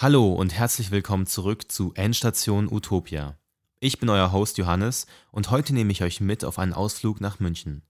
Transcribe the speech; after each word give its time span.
Hallo 0.00 0.32
und 0.32 0.54
herzlich 0.54 0.92
willkommen 0.92 1.26
zurück 1.26 1.72
zu 1.72 1.92
Endstation 1.94 2.72
Utopia. 2.72 3.36
Ich 3.80 3.98
bin 3.98 4.08
euer 4.08 4.30
Host 4.30 4.56
Johannes 4.56 5.08
und 5.32 5.50
heute 5.50 5.74
nehme 5.74 5.90
ich 5.90 6.04
euch 6.04 6.20
mit 6.20 6.44
auf 6.44 6.60
einen 6.60 6.72
Ausflug 6.72 7.20
nach 7.20 7.40
München. 7.40 7.82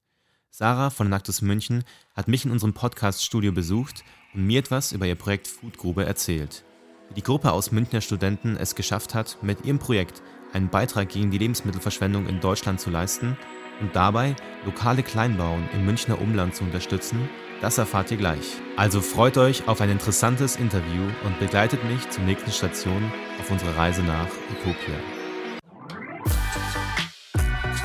Sarah 0.48 0.88
von 0.88 1.10
Nactus 1.10 1.42
München 1.42 1.84
hat 2.14 2.26
mich 2.26 2.46
in 2.46 2.50
unserem 2.50 2.72
Podcast-Studio 2.72 3.52
besucht 3.52 4.04
und 4.32 4.46
mir 4.46 4.60
etwas 4.60 4.92
über 4.92 5.06
ihr 5.06 5.16
Projekt 5.16 5.48
Foodgrube 5.48 6.06
erzählt. 6.06 6.64
Wie 7.10 7.14
die 7.16 7.22
Gruppe 7.22 7.52
aus 7.52 7.72
Münchner 7.72 8.00
Studenten 8.00 8.56
es 8.56 8.74
geschafft 8.74 9.14
hat, 9.14 9.36
mit 9.42 9.66
ihrem 9.66 9.78
Projekt 9.78 10.22
einen 10.54 10.70
Beitrag 10.70 11.10
gegen 11.10 11.30
die 11.30 11.36
Lebensmittelverschwendung 11.36 12.26
in 12.26 12.40
Deutschland 12.40 12.80
zu 12.80 12.88
leisten 12.88 13.36
und 13.80 13.94
dabei 13.94 14.34
lokale 14.64 15.02
Kleinbauern 15.02 15.68
im 15.72 15.84
Münchner 15.84 16.20
Umland 16.20 16.54
zu 16.54 16.64
unterstützen 16.64 17.28
das 17.60 17.76
erfahrt 17.76 18.10
ihr 18.12 18.16
gleich. 18.16 18.60
Also 18.76 19.00
freut 19.00 19.36
euch 19.36 19.66
auf 19.66 19.80
ein 19.80 19.90
interessantes 19.90 20.54
Interview 20.54 21.02
und 21.24 21.40
begleitet 21.40 21.82
mich 21.84 22.08
zur 22.08 22.22
nächsten 22.22 22.52
Station 22.52 23.10
auf 23.40 23.50
unserer 23.50 23.76
Reise 23.76 24.02
nach 24.02 24.28
Utopia. 24.52 24.94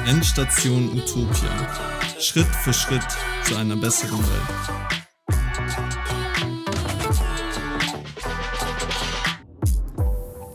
Endstation 0.06 0.92
Utopia. 0.94 1.50
Schritt 2.20 2.46
für 2.46 2.74
Schritt 2.74 3.02
zu 3.44 3.56
einer 3.56 3.76
besseren 3.76 4.20
Welt. 4.20 4.70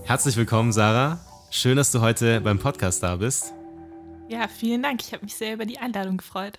Herzlich 0.05 0.37
willkommen, 0.37 0.73
Sarah. 0.73 1.19
Schön, 1.51 1.77
dass 1.77 1.91
du 1.91 2.01
heute 2.01 2.41
beim 2.41 2.61
Podcast 2.61 3.03
da 3.03 3.17
bist. 3.17 3.58
Ja, 4.29 4.47
vielen 4.47 4.83
Dank. 4.83 5.03
Ich 5.03 5.13
habe 5.13 5.25
mich 5.25 5.35
sehr 5.35 5.55
über 5.55 5.65
die 5.65 5.79
Einladung 5.79 6.19
gefreut. 6.19 6.59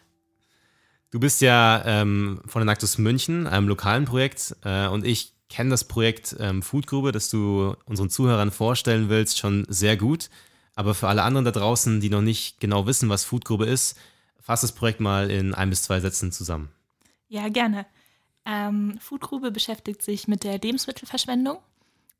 Du 1.11 1.19
bist 1.19 1.41
ja 1.41 1.83
ähm, 1.85 2.41
von 2.45 2.61
den 2.61 2.69
Actus 2.69 2.97
München, 2.97 3.47
einem 3.47 3.67
lokalen 3.67 4.05
Projekt, 4.05 4.55
äh, 4.63 4.87
und 4.87 5.05
ich 5.05 5.33
kenne 5.49 5.71
das 5.71 5.83
Projekt 5.83 6.35
ähm, 6.39 6.61
Foodgrube, 6.61 7.11
das 7.11 7.29
du 7.29 7.75
unseren 7.85 8.09
Zuhörern 8.09 8.51
vorstellen 8.51 9.09
willst, 9.09 9.39
schon 9.39 9.65
sehr 9.69 9.97
gut. 9.97 10.29
Aber 10.75 10.93
für 10.93 11.07
alle 11.07 11.23
anderen 11.23 11.45
da 11.45 11.51
draußen, 11.51 11.99
die 11.99 12.09
noch 12.09 12.21
nicht 12.21 12.59
genau 12.59 12.85
wissen, 12.85 13.09
was 13.09 13.23
Foodgrube 13.23 13.65
ist, 13.65 13.97
fass 14.39 14.61
das 14.61 14.71
Projekt 14.71 14.99
mal 14.99 15.29
in 15.29 15.53
ein 15.53 15.69
bis 15.69 15.83
zwei 15.83 15.99
Sätzen 15.99 16.31
zusammen. 16.31 16.69
Ja, 17.27 17.49
gerne. 17.49 17.85
Ähm, 18.45 18.97
Foodgrube 18.99 19.51
beschäftigt 19.51 20.01
sich 20.01 20.27
mit 20.27 20.43
der 20.43 20.59
Lebensmittelverschwendung 20.59 21.57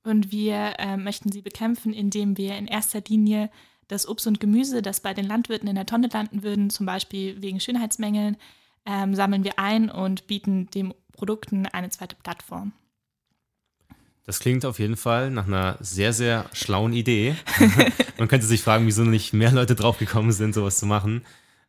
und 0.04 0.32
wir 0.32 0.74
äh, 0.78 0.98
möchten 0.98 1.32
sie 1.32 1.42
bekämpfen, 1.42 1.94
indem 1.94 2.38
wir 2.38 2.58
in 2.58 2.68
erster 2.68 3.02
Linie 3.08 3.50
das 3.90 4.08
Obst 4.08 4.28
und 4.28 4.40
Gemüse, 4.40 4.82
das 4.82 5.02
bei 5.02 5.14
den 5.14 5.26
Landwirten 5.26 5.68
in 5.68 5.76
der 5.76 5.86
Tonne 5.86 6.08
landen 6.14 6.44
würden, 6.44 6.70
zum 6.70 6.86
Beispiel 6.86 7.42
wegen 7.42 7.60
Schönheitsmängeln, 7.60 8.38
ähm, 8.86 9.14
sammeln 9.14 9.44
wir 9.44 9.60
ein 9.60 9.90
und 9.90 10.28
bieten 10.28 10.70
den 10.70 10.94
Produkten 11.12 11.66
eine 11.66 11.90
zweite 11.90 12.16
Plattform. 12.16 12.72
Das 14.26 14.40
klingt 14.40 14.64
auf 14.64 14.78
jeden 14.78 14.96
Fall 14.96 15.32
nach 15.32 15.48
einer 15.48 15.78
sehr, 15.80 16.14
sehr 16.14 16.46
schlauen 16.54 16.94
Idee. 16.94 17.36
Man 18.20 18.28
könnte 18.28 18.46
sich 18.46 18.62
fragen, 18.62 18.86
wieso 18.86 19.04
nicht 19.04 19.34
mehr 19.34 19.52
Leute 19.52 19.74
draufgekommen 19.74 20.32
sind, 20.32 20.54
sowas 20.54 20.78
zu 20.78 20.86
machen. 20.86 21.26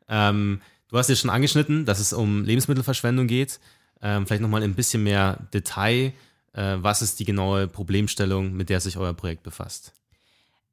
Ähm, 0.08 0.60
du 0.88 0.98
hast 0.98 1.08
ja 1.08 1.16
schon 1.16 1.30
angeschnitten, 1.30 1.86
dass 1.86 2.00
es 2.00 2.12
um 2.12 2.44
Lebensmittelverschwendung 2.44 3.28
geht. 3.28 3.60
Ähm, 4.02 4.26
vielleicht 4.26 4.42
nochmal 4.42 4.62
ein 4.62 4.74
bisschen 4.74 5.02
mehr 5.02 5.38
Detail. 5.54 6.12
Äh, 6.52 6.76
was 6.80 7.00
ist 7.00 7.18
die 7.18 7.24
genaue 7.24 7.66
Problemstellung, 7.66 8.52
mit 8.52 8.68
der 8.68 8.80
sich 8.80 8.98
euer 8.98 9.14
Projekt 9.14 9.42
befasst? 9.42 9.94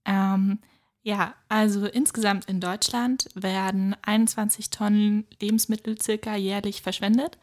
Ähm, 0.03 0.59
ja, 1.07 1.35
also 1.47 1.85
insgesamt 1.85 2.49
in 2.49 2.59
Deutschland 2.59 3.29
werden 3.33 3.95
21 4.01 4.71
Tonnen 4.71 5.25
Lebensmittel 5.41 5.97
circa 6.01 6.35
jährlich 6.35 6.81
verschwendet. 6.81 7.37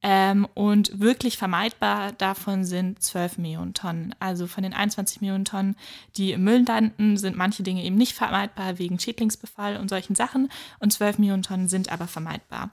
Ähm, 0.00 0.46
und 0.54 1.00
wirklich 1.00 1.36
vermeidbar 1.36 2.12
davon 2.12 2.64
sind 2.64 3.02
12 3.02 3.38
Millionen 3.38 3.74
Tonnen. 3.74 4.14
Also 4.20 4.46
von 4.46 4.62
den 4.62 4.74
21 4.74 5.22
Millionen 5.22 5.44
Tonnen, 5.44 5.74
die 6.16 6.30
im 6.30 6.44
Müll 6.44 6.64
landen, 6.64 7.16
sind 7.16 7.36
manche 7.36 7.64
Dinge 7.64 7.82
eben 7.82 7.96
nicht 7.96 8.14
vermeidbar 8.14 8.78
wegen 8.78 9.00
Schädlingsbefall 9.00 9.76
und 9.78 9.88
solchen 9.88 10.14
Sachen. 10.14 10.48
Und 10.78 10.92
12 10.92 11.18
Millionen 11.18 11.42
Tonnen 11.42 11.66
sind 11.66 11.90
aber 11.90 12.06
vermeidbar. 12.06 12.70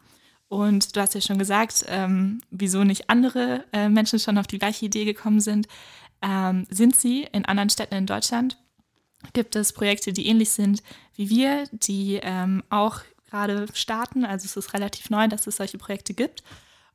Und 0.49 0.95
du 0.95 1.01
hast 1.01 1.15
ja 1.15 1.21
schon 1.21 1.39
gesagt, 1.39 1.83
ähm, 1.87 2.41
wieso 2.51 2.83
nicht 2.83 3.09
andere 3.09 3.65
äh, 3.73 3.89
Menschen 3.89 4.19
schon 4.19 4.37
auf 4.37 4.45
die 4.45 4.59
gleiche 4.59 4.85
Idee 4.85 5.05
gekommen 5.05 5.39
sind. 5.39 5.67
Ähm, 6.21 6.67
sind 6.69 6.95
sie 6.95 7.23
in 7.23 7.45
anderen 7.45 7.71
Städten 7.71 7.95
in 7.95 8.05
Deutschland 8.05 8.55
gibt 9.33 9.55
es 9.55 9.73
Projekte, 9.73 10.13
die 10.13 10.27
ähnlich 10.27 10.49
sind 10.49 10.83
wie 11.15 11.29
wir, 11.29 11.63
die 11.71 12.19
ähm, 12.21 12.63
auch 12.69 13.01
gerade 13.29 13.67
starten. 13.73 14.23
Also 14.25 14.45
es 14.45 14.55
ist 14.55 14.73
relativ 14.73 15.09
neu, 15.09 15.27
dass 15.27 15.47
es 15.47 15.57
solche 15.57 15.77
Projekte 15.77 16.13
gibt. 16.13 16.43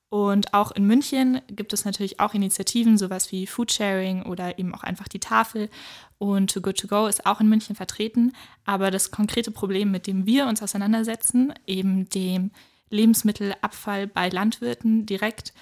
Und 0.08 0.52
auch 0.52 0.72
in 0.72 0.86
München 0.86 1.40
gibt 1.48 1.72
es 1.72 1.86
natürlich 1.86 2.20
auch 2.20 2.34
Initiativen, 2.34 2.98
sowas 2.98 3.32
wie 3.32 3.46
Foodsharing 3.46 4.24
oder 4.24 4.58
eben 4.58 4.74
auch 4.74 4.82
einfach 4.82 5.08
die 5.08 5.20
Tafel. 5.20 5.70
Und 6.18 6.52
Too 6.52 6.60
Good 6.60 6.78
To 6.80 6.86
Go 6.86 7.06
ist 7.06 7.24
auch 7.24 7.40
in 7.40 7.48
München 7.48 7.74
vertreten. 7.74 8.32
Aber 8.66 8.90
das 8.90 9.10
konkrete 9.10 9.50
Problem, 9.50 9.90
mit 9.90 10.06
dem 10.06 10.26
wir 10.26 10.46
uns 10.46 10.62
auseinandersetzen, 10.62 11.54
eben 11.66 12.10
dem 12.10 12.50
Lebensmittelabfall 12.90 14.06
bei 14.06 14.28
Landwirten 14.28 15.06
direkt, 15.06 15.54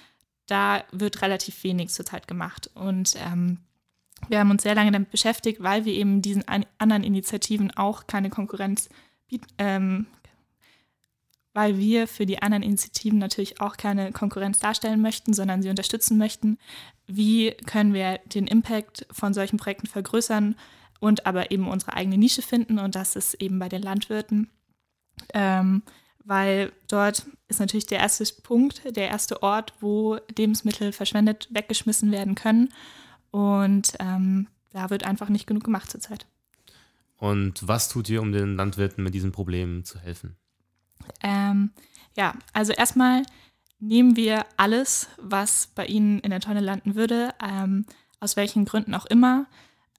da 0.46 0.82
wird 0.90 1.22
relativ 1.22 1.62
wenig 1.62 1.90
zurzeit 1.90 2.26
gemacht. 2.26 2.70
Und 2.74 3.14
ähm, 3.24 3.58
wir 4.28 4.38
haben 4.38 4.50
uns 4.50 4.62
sehr 4.62 4.74
lange 4.74 4.92
damit 4.92 5.10
beschäftigt, 5.10 5.62
weil 5.62 5.84
wir 5.84 5.92
eben 5.92 6.22
diesen 6.22 6.44
anderen 6.78 7.04
Initiativen 7.04 7.70
auch 7.72 8.06
keine 8.06 8.30
Konkurrenz 8.30 8.88
bieten, 9.28 9.46
ähm, 9.58 10.06
weil 11.52 11.78
wir 11.78 12.06
für 12.06 12.26
die 12.26 12.42
anderen 12.42 12.62
Initiativen 12.62 13.18
natürlich 13.18 13.60
auch 13.60 13.76
keine 13.76 14.12
Konkurrenz 14.12 14.60
darstellen 14.60 15.02
möchten, 15.02 15.32
sondern 15.32 15.62
sie 15.62 15.70
unterstützen 15.70 16.16
möchten. 16.16 16.58
Wie 17.06 17.52
können 17.66 17.92
wir 17.92 18.18
den 18.26 18.46
Impact 18.46 19.06
von 19.10 19.34
solchen 19.34 19.56
Projekten 19.56 19.88
vergrößern 19.88 20.54
und 21.00 21.26
aber 21.26 21.50
eben 21.50 21.66
unsere 21.68 21.94
eigene 21.94 22.18
Nische 22.18 22.42
finden 22.42 22.78
und 22.78 22.94
das 22.94 23.16
ist 23.16 23.34
eben 23.34 23.58
bei 23.58 23.68
den 23.68 23.82
Landwirten. 23.82 24.50
Ähm, 25.34 25.82
weil 26.24 26.72
dort 26.86 27.26
ist 27.48 27.60
natürlich 27.60 27.86
der 27.86 27.98
erste 27.98 28.24
Punkt, 28.42 28.82
der 28.96 29.08
erste 29.08 29.42
Ort, 29.42 29.72
wo 29.80 30.18
Lebensmittel 30.36 30.92
verschwendet 30.92 31.48
weggeschmissen 31.50 32.12
werden 32.12 32.34
können. 32.34 32.72
Und 33.30 33.94
ähm, 33.98 34.48
da 34.72 34.90
wird 34.90 35.04
einfach 35.04 35.28
nicht 35.28 35.46
genug 35.46 35.64
gemacht 35.64 35.90
zurzeit. 35.90 36.26
Und 37.16 37.66
was 37.68 37.88
tut 37.88 38.08
ihr, 38.08 38.22
um 38.22 38.32
den 38.32 38.56
Landwirten 38.56 39.04
mit 39.04 39.14
diesen 39.14 39.32
Problemen 39.32 39.84
zu 39.84 39.98
helfen? 39.98 40.36
Ähm, 41.22 41.70
ja, 42.16 42.34
also 42.52 42.72
erstmal 42.72 43.22
nehmen 43.78 44.16
wir 44.16 44.46
alles, 44.56 45.08
was 45.18 45.68
bei 45.74 45.86
Ihnen 45.86 46.20
in 46.20 46.30
der 46.30 46.40
Tonne 46.40 46.60
landen 46.60 46.94
würde, 46.94 47.34
ähm, 47.42 47.86
aus 48.20 48.36
welchen 48.36 48.64
Gründen 48.64 48.94
auch 48.94 49.06
immer, 49.06 49.46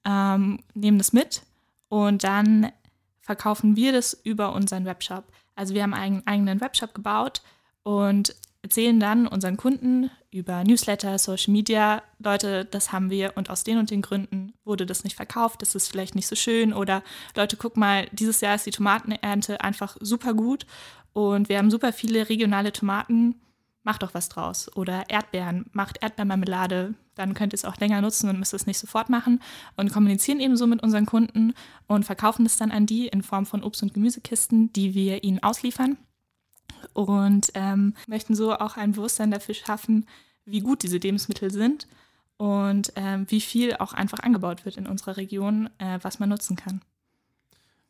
ähm, 0.04 0.60
nehmen 0.74 0.98
das 0.98 1.12
mit 1.12 1.42
und 1.88 2.24
dann 2.24 2.72
verkaufen 3.20 3.76
wir 3.76 3.92
das 3.92 4.14
über 4.24 4.52
unseren 4.52 4.84
Webshop. 4.84 5.24
Also 5.54 5.74
wir 5.74 5.82
haben 5.82 5.94
einen 5.94 6.26
eigenen 6.26 6.60
Webshop 6.60 6.94
gebaut 6.94 7.42
und 7.82 8.34
erzählen 8.62 8.98
dann 8.98 9.26
unseren 9.26 9.56
Kunden 9.56 10.10
über 10.30 10.64
Newsletter, 10.64 11.18
Social 11.18 11.52
Media, 11.52 12.02
Leute, 12.18 12.64
das 12.64 12.92
haben 12.92 13.10
wir 13.10 13.32
und 13.36 13.50
aus 13.50 13.64
den 13.64 13.78
und 13.78 13.90
den 13.90 14.02
Gründen 14.02 14.54
wurde 14.64 14.86
das 14.86 15.04
nicht 15.04 15.16
verkauft, 15.16 15.62
das 15.62 15.74
ist 15.74 15.88
vielleicht 15.88 16.14
nicht 16.14 16.28
so 16.28 16.36
schön 16.36 16.72
oder 16.72 17.02
Leute, 17.36 17.56
guck 17.56 17.76
mal, 17.76 18.06
dieses 18.12 18.40
Jahr 18.40 18.54
ist 18.54 18.64
die 18.64 18.70
Tomatenernte 18.70 19.60
einfach 19.60 19.96
super 20.00 20.32
gut 20.32 20.64
und 21.12 21.48
wir 21.48 21.58
haben 21.58 21.70
super 21.70 21.92
viele 21.92 22.28
regionale 22.28 22.72
Tomaten, 22.72 23.34
macht 23.82 24.02
doch 24.04 24.14
was 24.14 24.28
draus. 24.28 24.74
Oder 24.76 25.10
Erdbeeren, 25.10 25.66
macht 25.72 26.02
Erdbeermarmelade, 26.02 26.94
dann 27.16 27.34
könnt 27.34 27.52
ihr 27.52 27.56
es 27.56 27.64
auch 27.64 27.76
länger 27.76 28.00
nutzen 28.00 28.30
und 28.30 28.38
müsst 28.38 28.54
es 28.54 28.66
nicht 28.66 28.78
sofort 28.78 29.10
machen 29.10 29.40
und 29.76 29.92
kommunizieren 29.92 30.40
ebenso 30.40 30.66
mit 30.68 30.82
unseren 30.82 31.04
Kunden 31.04 31.52
und 31.88 32.04
verkaufen 32.04 32.46
es 32.46 32.56
dann 32.56 32.70
an 32.70 32.86
die 32.86 33.08
in 33.08 33.22
Form 33.22 33.44
von 33.44 33.62
Obst- 33.62 33.82
und 33.82 33.92
Gemüsekisten, 33.92 34.72
die 34.72 34.94
wir 34.94 35.24
ihnen 35.24 35.42
ausliefern 35.42 35.98
und 36.92 37.50
ähm, 37.54 37.94
möchten 38.06 38.34
so 38.34 38.54
auch 38.54 38.76
ein 38.76 38.92
Bewusstsein 38.92 39.30
dafür 39.30 39.54
schaffen, 39.54 40.06
wie 40.44 40.60
gut 40.60 40.82
diese 40.82 40.98
Lebensmittel 40.98 41.50
sind 41.50 41.86
und 42.36 42.92
ähm, 42.96 43.26
wie 43.28 43.40
viel 43.40 43.74
auch 43.76 43.92
einfach 43.92 44.20
angebaut 44.20 44.64
wird 44.64 44.76
in 44.76 44.86
unserer 44.86 45.16
Region, 45.16 45.70
äh, 45.78 45.98
was 46.02 46.18
man 46.18 46.28
nutzen 46.28 46.56
kann. 46.56 46.80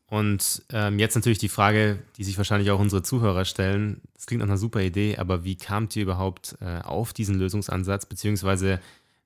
Und 0.07 0.63
ähm, 0.71 0.99
jetzt 0.99 1.15
natürlich 1.15 1.39
die 1.39 1.49
Frage, 1.49 1.99
die 2.19 2.25
sich 2.25 2.37
wahrscheinlich 2.37 2.71
auch 2.71 2.79
unsere 2.79 3.03
Zuhörer 3.03 3.47
stellen. 3.47 4.03
Das 4.13 4.27
klingt 4.27 4.41
nach 4.41 4.49
einer 4.49 4.59
super 4.59 4.83
Idee, 4.83 5.17
aber 5.17 5.43
wie 5.43 5.57
kamt 5.57 5.97
ihr 5.97 6.03
überhaupt 6.03 6.59
äh, 6.61 6.83
auf 6.83 7.15
diesen 7.15 7.37
Lösungsansatz, 7.37 8.05
beziehungsweise 8.05 8.79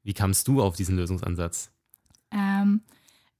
wie 0.05 0.15
kamst 0.15 0.47
du 0.47 0.63
auf 0.63 0.77
diesen 0.77 0.95
Lösungsansatz? 0.95 1.73
Ähm, 2.31 2.83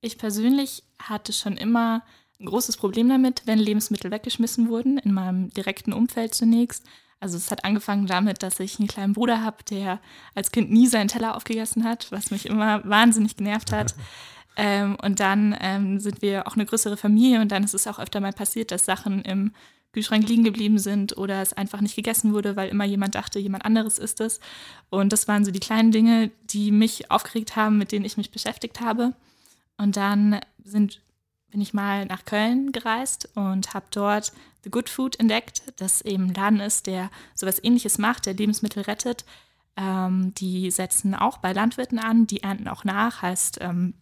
ich 0.01 0.19
persönlich 0.19 0.83
hatte 0.99 1.33
schon 1.33 1.57
immer 1.57 2.03
ein 2.39 2.47
großes 2.47 2.77
Problem 2.77 3.09
damit, 3.09 3.43
wenn 3.47 3.59
Lebensmittel 3.59 4.11
weggeschmissen 4.11 4.69
wurden, 4.69 4.99
in 4.99 5.13
meinem 5.13 5.51
direkten 5.51 5.93
Umfeld 5.93 6.35
zunächst. 6.35 6.85
Also 7.19 7.39
es 7.39 7.51
hat 7.51 7.65
angefangen 7.65 8.07
damit, 8.07 8.43
dass 8.43 8.61
ich 8.61 8.79
einen 8.79 8.89
kleinen 8.89 9.15
Bruder 9.15 9.43
habe, 9.43 9.65
der 9.71 10.01
als 10.35 10.53
Kind 10.53 10.71
nie 10.71 10.87
seinen 10.87 11.09
Teller 11.09 11.35
aufgegessen 11.35 11.85
hat, 11.85 12.13
was 12.13 12.31
mich 12.31 12.47
immer 12.47 12.85
wahnsinnig 12.85 13.37
genervt 13.37 13.73
hat. 13.73 13.95
ähm, 14.57 14.97
und 15.03 15.21
dann 15.21 15.57
ähm, 15.61 15.99
sind 15.99 16.21
wir 16.21 16.47
auch 16.47 16.55
eine 16.55 16.67
größere 16.67 16.97
Familie 16.97 17.41
und 17.41 17.51
dann 17.53 17.65
ist 17.65 17.75
es 17.75 17.87
auch 17.87 17.99
öfter 17.99 18.21
mal 18.21 18.33
passiert, 18.33 18.71
dass 18.71 18.85
Sachen 18.85 19.23
im 19.23 19.53
Kühlschrank 19.97 20.29
liegen 20.29 20.45
geblieben 20.45 20.79
sind 20.79 21.17
oder 21.17 21.41
es 21.41 21.55
einfach 21.55 21.81
nicht 21.81 21.97
gegessen 21.97 22.35
wurde, 22.35 22.55
weil 22.55 22.69
immer 22.69 22.85
jemand 22.85 23.15
dachte, 23.15 23.39
jemand 23.39 23.65
anderes 23.65 23.99
ist 23.99 24.21
es. 24.21 24.41
Und 24.91 25.11
das 25.11 25.27
waren 25.27 25.43
so 25.43 25.51
die 25.51 25.59
kleinen 25.59 25.91
Dinge, 25.91 26.31
die 26.51 26.71
mich 26.71 27.11
aufgeregt 27.11 27.57
haben, 27.57 27.79
mit 27.79 27.93
denen 27.93 28.05
ich 28.05 28.19
mich 28.19 28.31
beschäftigt 28.31 28.83
habe. 28.83 29.15
Und 29.79 29.97
dann 29.97 30.41
sind, 30.63 31.01
bin 31.57 31.63
ich 31.63 31.73
mal 31.73 32.05
nach 32.05 32.27
Köln 32.27 32.71
gereist 32.71 33.31
und 33.35 33.73
habe 33.73 33.87
dort 33.91 34.35
The 34.63 34.71
Good 34.71 34.91
Food 34.91 35.19
entdeckt, 35.19 35.63
das 35.77 36.03
eben 36.03 36.25
ein 36.25 36.35
Laden 36.35 36.61
ist, 36.61 36.87
der 36.87 37.11
sowas 37.35 37.65
ähnliches 37.65 37.97
macht, 37.97 38.27
der 38.27 38.35
Lebensmittel 38.35 38.83
rettet. 38.83 39.25
Ähm, 39.75 40.35
die 40.35 40.71
setzen 40.71 41.15
auch 41.15 41.39
bei 41.39 41.55
Landwirten 41.55 41.99
an, 41.99 42.27
die 42.27 42.43
ernten 42.43 42.69
auch 42.69 42.85
nach. 42.85 43.23
Heißt, 43.23 43.57
ähm, 43.63 43.95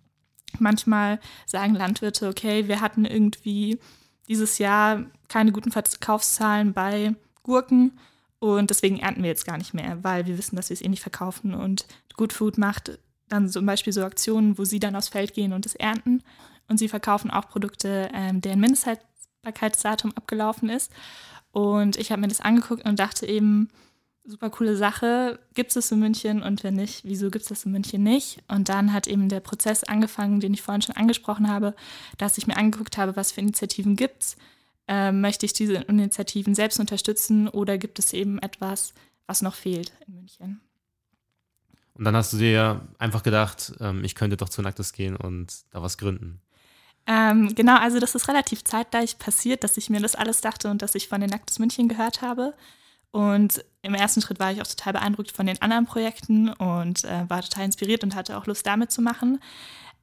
manchmal 0.58 1.20
sagen 1.46 1.76
Landwirte, 1.76 2.28
okay, 2.28 2.66
wir 2.66 2.80
hatten 2.80 3.04
irgendwie 3.04 3.78
dieses 4.26 4.58
Jahr 4.58 5.04
keine 5.28 5.52
guten 5.52 5.70
Verkaufszahlen 5.70 6.72
bei 6.72 7.14
Gurken 7.44 8.00
und 8.40 8.68
deswegen 8.68 8.98
ernten 8.98 9.22
wir 9.22 9.30
jetzt 9.30 9.46
gar 9.46 9.58
nicht 9.58 9.74
mehr, 9.74 10.02
weil 10.02 10.26
wir 10.26 10.36
wissen, 10.38 10.56
dass 10.56 10.70
wir 10.70 10.74
es 10.74 10.82
eh 10.82 10.88
nicht 10.88 11.02
verkaufen. 11.02 11.54
Und 11.54 11.86
Good 12.16 12.32
Food 12.32 12.58
macht 12.58 12.98
dann 13.34 13.48
zum 13.48 13.66
Beispiel 13.66 13.92
so 13.92 14.04
Aktionen, 14.04 14.58
wo 14.58 14.64
sie 14.64 14.80
dann 14.80 14.96
aufs 14.96 15.08
Feld 15.08 15.34
gehen 15.34 15.52
und 15.52 15.66
es 15.66 15.74
ernten. 15.74 16.22
Und 16.68 16.78
sie 16.78 16.88
verkaufen 16.88 17.30
auch 17.30 17.48
Produkte, 17.48 18.08
ähm, 18.14 18.40
deren 18.40 18.60
Mindesthaltbarkeitsdatum 18.60 20.12
abgelaufen 20.16 20.70
ist. 20.70 20.90
Und 21.52 21.96
ich 21.96 22.10
habe 22.10 22.20
mir 22.20 22.28
das 22.28 22.40
angeguckt 22.40 22.84
und 22.84 22.98
dachte 22.98 23.26
eben, 23.26 23.68
super 24.24 24.50
coole 24.50 24.76
Sache, 24.76 25.38
gibt 25.54 25.76
es 25.76 25.92
in 25.92 26.00
München 26.00 26.42
und 26.42 26.64
wenn 26.64 26.74
nicht, 26.74 27.04
wieso 27.04 27.30
gibt 27.30 27.42
es 27.42 27.50
das 27.50 27.64
in 27.64 27.72
München 27.72 28.02
nicht? 28.02 28.42
Und 28.48 28.68
dann 28.68 28.92
hat 28.92 29.06
eben 29.06 29.28
der 29.28 29.40
Prozess 29.40 29.84
angefangen, 29.84 30.40
den 30.40 30.54
ich 30.54 30.62
vorhin 30.62 30.82
schon 30.82 30.96
angesprochen 30.96 31.48
habe, 31.48 31.74
dass 32.16 32.38
ich 32.38 32.46
mir 32.46 32.56
angeguckt 32.56 32.96
habe, 32.96 33.16
was 33.16 33.32
für 33.32 33.40
Initiativen 33.40 33.96
gibt 33.96 34.22
es. 34.22 34.36
Äh, 34.88 35.12
möchte 35.12 35.46
ich 35.46 35.52
diese 35.52 35.74
Initiativen 35.74 36.54
selbst 36.54 36.80
unterstützen 36.80 37.48
oder 37.48 37.78
gibt 37.78 37.98
es 37.98 38.12
eben 38.12 38.38
etwas, 38.38 38.94
was 39.26 39.42
noch 39.42 39.54
fehlt 39.54 39.92
in 40.06 40.14
München? 40.14 40.60
Und 41.96 42.04
dann 42.04 42.16
hast 42.16 42.32
du 42.32 42.38
dir 42.38 42.80
einfach 42.98 43.22
gedacht, 43.22 43.72
ähm, 43.80 44.04
ich 44.04 44.14
könnte 44.14 44.36
doch 44.36 44.48
zu 44.48 44.62
Nacktes 44.62 44.92
gehen 44.92 45.16
und 45.16 45.52
da 45.70 45.82
was 45.82 45.96
gründen. 45.96 46.40
Ähm, 47.06 47.54
genau, 47.54 47.78
also 47.78 48.00
das 48.00 48.14
ist 48.14 48.28
relativ 48.28 48.64
zeitgleich 48.64 49.18
passiert, 49.18 49.62
dass 49.62 49.76
ich 49.76 49.90
mir 49.90 50.00
das 50.00 50.14
alles 50.14 50.40
dachte 50.40 50.70
und 50.70 50.82
dass 50.82 50.94
ich 50.94 51.08
von 51.08 51.20
den 51.20 51.30
Nacktes 51.30 51.58
München 51.58 51.88
gehört 51.88 52.22
habe. 52.22 52.54
Und 53.10 53.64
im 53.82 53.94
ersten 53.94 54.22
Schritt 54.22 54.40
war 54.40 54.50
ich 54.50 54.60
auch 54.60 54.66
total 54.66 54.94
beeindruckt 54.94 55.30
von 55.30 55.46
den 55.46 55.62
anderen 55.62 55.86
Projekten 55.86 56.48
und 56.48 57.04
äh, 57.04 57.28
war 57.28 57.42
total 57.42 57.66
inspiriert 57.66 58.02
und 58.02 58.16
hatte 58.16 58.36
auch 58.36 58.46
Lust 58.46 58.66
damit 58.66 58.90
zu 58.90 59.02
machen. 59.02 59.38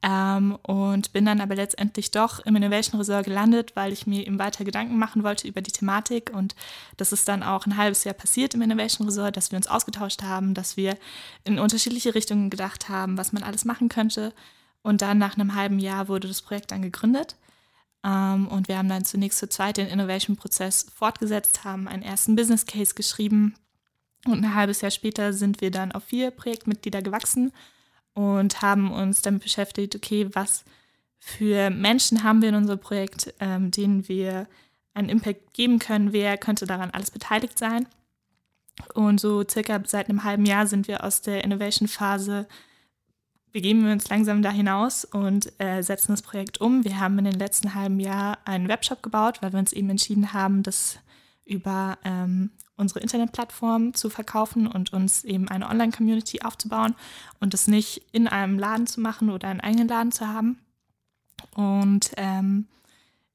Ähm, 0.04 0.58
und 0.62 1.12
bin 1.12 1.24
dann 1.24 1.40
aber 1.40 1.54
letztendlich 1.54 2.10
doch 2.10 2.40
im 2.40 2.56
Innovation 2.56 2.98
Resort 2.98 3.24
gelandet, 3.24 3.76
weil 3.76 3.92
ich 3.92 4.04
mir 4.06 4.26
eben 4.26 4.38
weiter 4.38 4.64
Gedanken 4.64 4.98
machen 4.98 5.22
wollte 5.22 5.46
über 5.46 5.62
die 5.62 5.70
Thematik. 5.70 6.32
Und 6.34 6.56
das 6.96 7.12
ist 7.12 7.28
dann 7.28 7.44
auch 7.44 7.66
ein 7.66 7.76
halbes 7.76 8.02
Jahr 8.02 8.14
passiert 8.14 8.54
im 8.54 8.62
Innovation 8.62 9.06
Resort, 9.06 9.36
dass 9.36 9.52
wir 9.52 9.56
uns 9.56 9.68
ausgetauscht 9.68 10.22
haben, 10.22 10.54
dass 10.54 10.76
wir 10.76 10.98
in 11.44 11.60
unterschiedliche 11.60 12.16
Richtungen 12.16 12.50
gedacht 12.50 12.88
haben, 12.88 13.16
was 13.16 13.32
man 13.32 13.44
alles 13.44 13.64
machen 13.64 13.88
könnte. 13.88 14.32
Und 14.82 15.02
dann 15.02 15.18
nach 15.18 15.36
einem 15.36 15.54
halben 15.54 15.78
Jahr 15.78 16.08
wurde 16.08 16.26
das 16.26 16.42
Projekt 16.42 16.72
dann 16.72 16.82
gegründet. 16.82 17.36
Ähm, 18.04 18.48
und 18.48 18.66
wir 18.66 18.78
haben 18.78 18.88
dann 18.88 19.04
zunächst 19.04 19.38
zu 19.38 19.48
zweit 19.48 19.76
den 19.76 19.86
Innovation-Prozess 19.86 20.86
fortgesetzt, 20.92 21.62
haben 21.62 21.86
einen 21.86 22.02
ersten 22.02 22.34
Business 22.34 22.66
Case 22.66 22.94
geschrieben. 22.94 23.54
Und 24.26 24.44
ein 24.44 24.54
halbes 24.56 24.80
Jahr 24.80 24.90
später 24.90 25.32
sind 25.32 25.60
wir 25.60 25.70
dann 25.70 25.92
auf 25.92 26.02
vier 26.02 26.32
Projektmitglieder 26.32 27.02
gewachsen 27.02 27.52
und 28.14 28.62
haben 28.62 28.90
uns 28.90 29.22
damit 29.22 29.42
beschäftigt, 29.42 29.96
okay, 29.96 30.28
was 30.32 30.64
für 31.18 31.70
Menschen 31.70 32.24
haben 32.24 32.42
wir 32.42 32.48
in 32.48 32.54
unserem 32.56 32.80
Projekt, 32.80 33.32
ähm, 33.40 33.70
denen 33.70 34.08
wir 34.08 34.48
einen 34.94 35.08
Impact 35.08 35.54
geben 35.54 35.78
können, 35.78 36.12
wer 36.12 36.36
könnte 36.36 36.66
daran 36.66 36.90
alles 36.90 37.10
beteiligt 37.10 37.58
sein. 37.58 37.86
Und 38.94 39.20
so 39.20 39.44
circa 39.48 39.80
seit 39.86 40.08
einem 40.08 40.24
halben 40.24 40.44
Jahr 40.44 40.66
sind 40.66 40.88
wir 40.88 41.04
aus 41.04 41.22
der 41.22 41.44
Innovation-Phase, 41.44 42.46
begeben 43.52 43.84
wir 43.84 43.92
uns 43.92 44.08
langsam 44.08 44.42
da 44.42 44.50
hinaus 44.50 45.04
und 45.04 45.52
äh, 45.60 45.82
setzen 45.82 46.12
das 46.12 46.22
Projekt 46.22 46.60
um. 46.60 46.84
Wir 46.84 46.98
haben 46.98 47.18
in 47.18 47.26
den 47.26 47.38
letzten 47.38 47.74
halben 47.74 48.00
Jahr 48.00 48.38
einen 48.44 48.68
Webshop 48.68 49.02
gebaut, 49.02 49.42
weil 49.42 49.52
wir 49.52 49.58
uns 49.58 49.72
eben 49.72 49.90
entschieden 49.90 50.32
haben, 50.32 50.62
das 50.62 50.98
über 51.44 51.98
ähm, 52.04 52.50
unsere 52.76 53.00
Internetplattform 53.00 53.94
zu 53.94 54.10
verkaufen 54.10 54.66
und 54.66 54.92
uns 54.92 55.24
eben 55.24 55.48
eine 55.48 55.68
Online-Community 55.68 56.42
aufzubauen 56.42 56.94
und 57.40 57.54
das 57.54 57.68
nicht 57.68 58.02
in 58.12 58.28
einem 58.28 58.58
Laden 58.58 58.86
zu 58.86 59.00
machen 59.00 59.30
oder 59.30 59.48
einen 59.48 59.60
eigenen 59.60 59.88
Laden 59.88 60.12
zu 60.12 60.26
haben. 60.26 60.58
Und 61.54 62.12
ähm, 62.16 62.66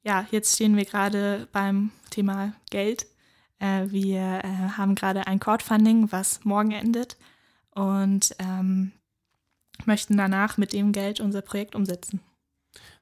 ja, 0.03 0.25
jetzt 0.31 0.55
stehen 0.55 0.75
wir 0.75 0.85
gerade 0.85 1.47
beim 1.51 1.91
Thema 2.09 2.53
Geld. 2.69 3.07
Äh, 3.59 3.87
wir 3.89 4.41
äh, 4.43 4.69
haben 4.77 4.95
gerade 4.95 5.27
ein 5.27 5.39
Crowdfunding, 5.39 6.11
was 6.11 6.43
morgen 6.45 6.71
endet 6.71 7.17
und 7.71 8.35
ähm, 8.39 8.91
möchten 9.85 10.17
danach 10.17 10.57
mit 10.57 10.73
dem 10.73 10.91
Geld 10.91 11.19
unser 11.19 11.41
Projekt 11.41 11.75
umsetzen. 11.75 12.21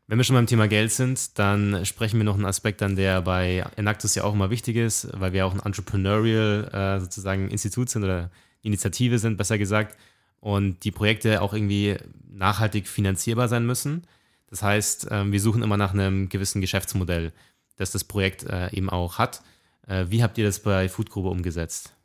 Wenn 0.07 0.19
wir 0.19 0.24
schon 0.24 0.36
beim 0.36 0.46
Thema 0.46 0.68
Geld 0.68 0.92
sind, 0.92 1.40
dann 1.40 1.84
sprechen 1.84 2.19
wir 2.19 2.25
noch 2.25 2.36
einen 2.36 2.46
Aspekt 2.46 2.84
an, 2.84 2.96
der 2.96 3.22
bei 3.24 3.66
Enactus 3.75 4.13
ja 4.13 4.24
auch 4.24 4.34
immer 4.34 4.52
wichtig 4.52 4.75
ist, 4.75 5.07
weil 5.19 5.34
wir 5.34 5.48
auch 5.48 5.54
ein 5.54 5.60
Entrepreneurial 5.60 6.69
äh, 6.72 7.00
sozusagen 7.00 7.50
Institut 7.50 7.90
sind 7.90 8.04
oder 8.04 8.30
Initiative 8.62 9.18
sind, 9.18 9.38
besser 9.38 9.57
gesagt, 9.57 9.98
und 10.40 10.84
die 10.84 10.92
Projekte 10.92 11.42
auch 11.42 11.54
irgendwie 11.54 11.98
nachhaltig 12.30 12.88
finanzierbar 12.88 13.48
sein 13.48 13.66
müssen. 13.66 14.06
Das 14.48 14.62
heißt, 14.62 15.10
äh, 15.10 15.31
wir 15.31 15.42
suchen 15.42 15.63
immer 15.63 15.78
nach 15.78 15.94
einem 15.94 16.30
gewissen 16.30 16.62
Geschäftsmodell, 16.62 17.34
das 17.78 17.92
das 17.92 18.04
Projekt 18.04 18.44
äh, 18.44 18.69
eben 18.75 18.92
auch 18.92 19.18
hat. 19.18 19.42
Äh, 19.88 20.06
wie 20.10 20.22
habt 20.22 20.38
ihr 20.38 20.46
das 20.46 20.60
bei 20.60 20.88
Foodgrube 20.88 21.30
umgesetzt? 21.30 21.96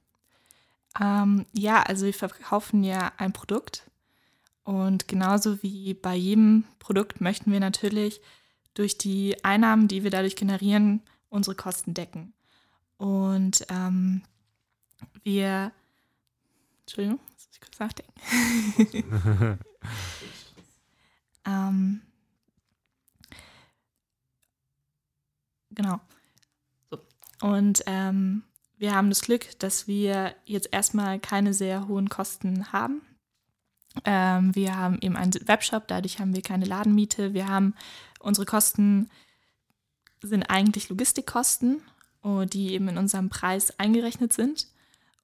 Ähm, 0.99 1.45
ja, 1.53 1.83
also 1.83 2.07
wir 2.07 2.15
verkaufen 2.15 2.83
ja 2.83 3.13
ein 3.19 3.33
Produkt 3.33 3.90
und 4.65 5.09
genauso 5.09 5.63
wie 5.63 5.95
bei 5.95 6.15
jedem 6.15 6.65
Produkt 6.79 7.21
möchten 7.21 7.53
wir 7.53 7.61
natürlich 7.61 8.21
durch 8.75 8.99
die 8.99 9.43
Einnahmen, 9.45 9.89
die 9.89 10.05
wir 10.05 10.11
dadurch 10.11 10.37
generieren, 10.37 11.03
unsere 11.29 11.57
Kosten 11.57 11.95
decken. 11.95 12.33
Und 12.97 13.67
ähm, 13.71 14.23
wir, 15.23 15.73
Entschuldigung, 16.81 17.21
muss 17.33 17.49
ich 17.51 17.61
kurz 17.61 17.79
nachdenken. 17.79 19.59
ähm, 21.47 22.03
genau. 25.71 26.01
So. 26.91 26.99
Und 27.41 27.83
ähm, 27.87 28.43
wir 28.77 28.95
haben 28.95 29.09
das 29.09 29.23
Glück, 29.23 29.59
dass 29.59 29.89
wir 29.89 30.35
jetzt 30.45 30.69
erstmal 30.73 31.19
keine 31.19 31.55
sehr 31.55 31.89
hohen 31.89 32.09
Kosten 32.09 32.73
haben 32.73 33.03
ähm, 34.05 34.55
wir 34.55 34.77
haben 34.77 34.99
eben 35.01 35.17
einen 35.17 35.35
Webshop, 35.47 35.89
dadurch 35.89 36.21
haben 36.21 36.35
wir 36.35 36.43
keine 36.43 36.65
Ladenmiete. 36.65 37.35
Wir 37.35 37.49
haben 37.49 37.75
unsere 38.21 38.47
Kosten 38.47 39.11
sind 40.23 40.45
eigentlich 40.51 40.89
Logistikkosten, 40.89 41.81
oh, 42.23 42.45
die 42.45 42.75
eben 42.75 42.89
in 42.89 42.99
unserem 42.99 43.31
Preis 43.31 43.79
eingerechnet 43.79 44.33
sind. 44.33 44.67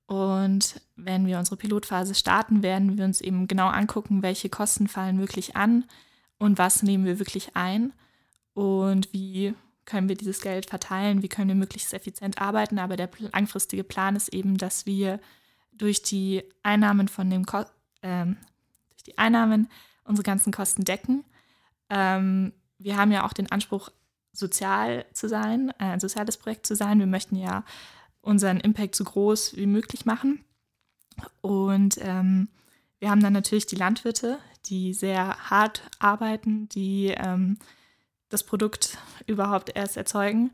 Und 0.06 0.80
wenn 0.94 1.26
wir 1.26 1.38
unsere 1.38 1.56
Pilotphase 1.56 2.14
starten, 2.14 2.62
werden 2.62 2.96
wir 2.96 3.04
uns 3.04 3.20
eben 3.20 3.48
genau 3.48 3.68
angucken, 3.68 4.22
welche 4.22 4.48
Kosten 4.48 4.88
fallen 4.88 5.18
wirklich 5.18 5.56
an 5.56 5.84
und 6.38 6.58
was 6.58 6.82
nehmen 6.82 7.04
wir 7.04 7.18
wirklich 7.18 7.56
ein 7.56 7.92
und 8.54 9.12
wie 9.12 9.54
können 9.84 10.08
wir 10.08 10.16
dieses 10.16 10.40
Geld 10.40 10.66
verteilen, 10.66 11.22
wie 11.22 11.28
können 11.28 11.48
wir 11.48 11.54
möglichst 11.54 11.92
effizient 11.92 12.40
arbeiten. 12.40 12.78
Aber 12.78 12.96
der 12.96 13.10
langfristige 13.32 13.84
Plan 13.84 14.16
ist 14.16 14.32
eben, 14.32 14.56
dass 14.56 14.86
wir 14.86 15.20
durch 15.72 16.02
die 16.02 16.42
Einnahmen 16.62 17.08
von 17.08 17.28
dem 17.28 17.44
Ko 17.44 17.64
ähm, 18.02 18.36
die 19.06 19.18
Einnahmen 19.18 19.68
unsere 20.04 20.24
ganzen 20.24 20.52
Kosten 20.52 20.84
decken. 20.84 21.24
Ähm, 21.90 22.52
wir 22.78 22.96
haben 22.96 23.12
ja 23.12 23.24
auch 23.24 23.32
den 23.32 23.50
Anspruch, 23.50 23.90
sozial 24.32 25.06
zu 25.12 25.28
sein, 25.28 25.70
äh, 25.78 25.84
ein 25.84 26.00
soziales 26.00 26.36
Projekt 26.36 26.66
zu 26.66 26.76
sein. 26.76 26.98
Wir 26.98 27.06
möchten 27.06 27.36
ja 27.36 27.64
unseren 28.20 28.60
Impact 28.60 28.94
so 28.94 29.04
groß 29.04 29.56
wie 29.56 29.66
möglich 29.66 30.04
machen. 30.04 30.44
Und 31.40 31.98
ähm, 32.00 32.48
wir 32.98 33.10
haben 33.10 33.22
dann 33.22 33.32
natürlich 33.32 33.66
die 33.66 33.76
Landwirte, 33.76 34.38
die 34.66 34.92
sehr 34.92 35.50
hart 35.50 35.82
arbeiten, 35.98 36.68
die 36.68 37.14
ähm, 37.16 37.58
das 38.28 38.42
Produkt 38.42 38.98
überhaupt 39.26 39.74
erst 39.74 39.96
erzeugen. 39.96 40.52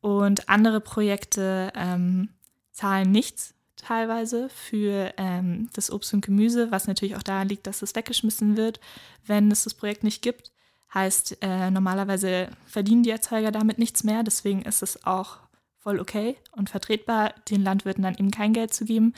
Und 0.00 0.48
andere 0.48 0.80
Projekte 0.80 1.72
ähm, 1.74 2.28
zahlen 2.72 3.10
nichts 3.12 3.54
teilweise 3.82 4.48
für 4.48 5.12
ähm, 5.16 5.68
das 5.74 5.90
Obst 5.90 6.14
und 6.14 6.24
Gemüse, 6.24 6.70
was 6.70 6.86
natürlich 6.86 7.16
auch 7.16 7.22
daran 7.22 7.48
liegt, 7.48 7.66
dass 7.66 7.82
es 7.82 7.94
weggeschmissen 7.94 8.56
wird, 8.56 8.80
wenn 9.26 9.50
es 9.50 9.64
das 9.64 9.74
Projekt 9.74 10.04
nicht 10.04 10.22
gibt. 10.22 10.52
Heißt, 10.94 11.38
äh, 11.40 11.70
normalerweise 11.70 12.48
verdienen 12.66 13.02
die 13.02 13.10
Erzeuger 13.10 13.50
damit 13.50 13.78
nichts 13.78 14.04
mehr, 14.04 14.22
deswegen 14.22 14.62
ist 14.62 14.82
es 14.82 15.04
auch 15.04 15.38
voll 15.78 15.98
okay 15.98 16.36
und 16.52 16.70
vertretbar, 16.70 17.34
den 17.50 17.62
Landwirten 17.62 18.04
dann 18.04 18.14
eben 18.14 18.30
kein 18.30 18.52
Geld 18.52 18.72
zu 18.72 18.84
geben. 18.84 19.14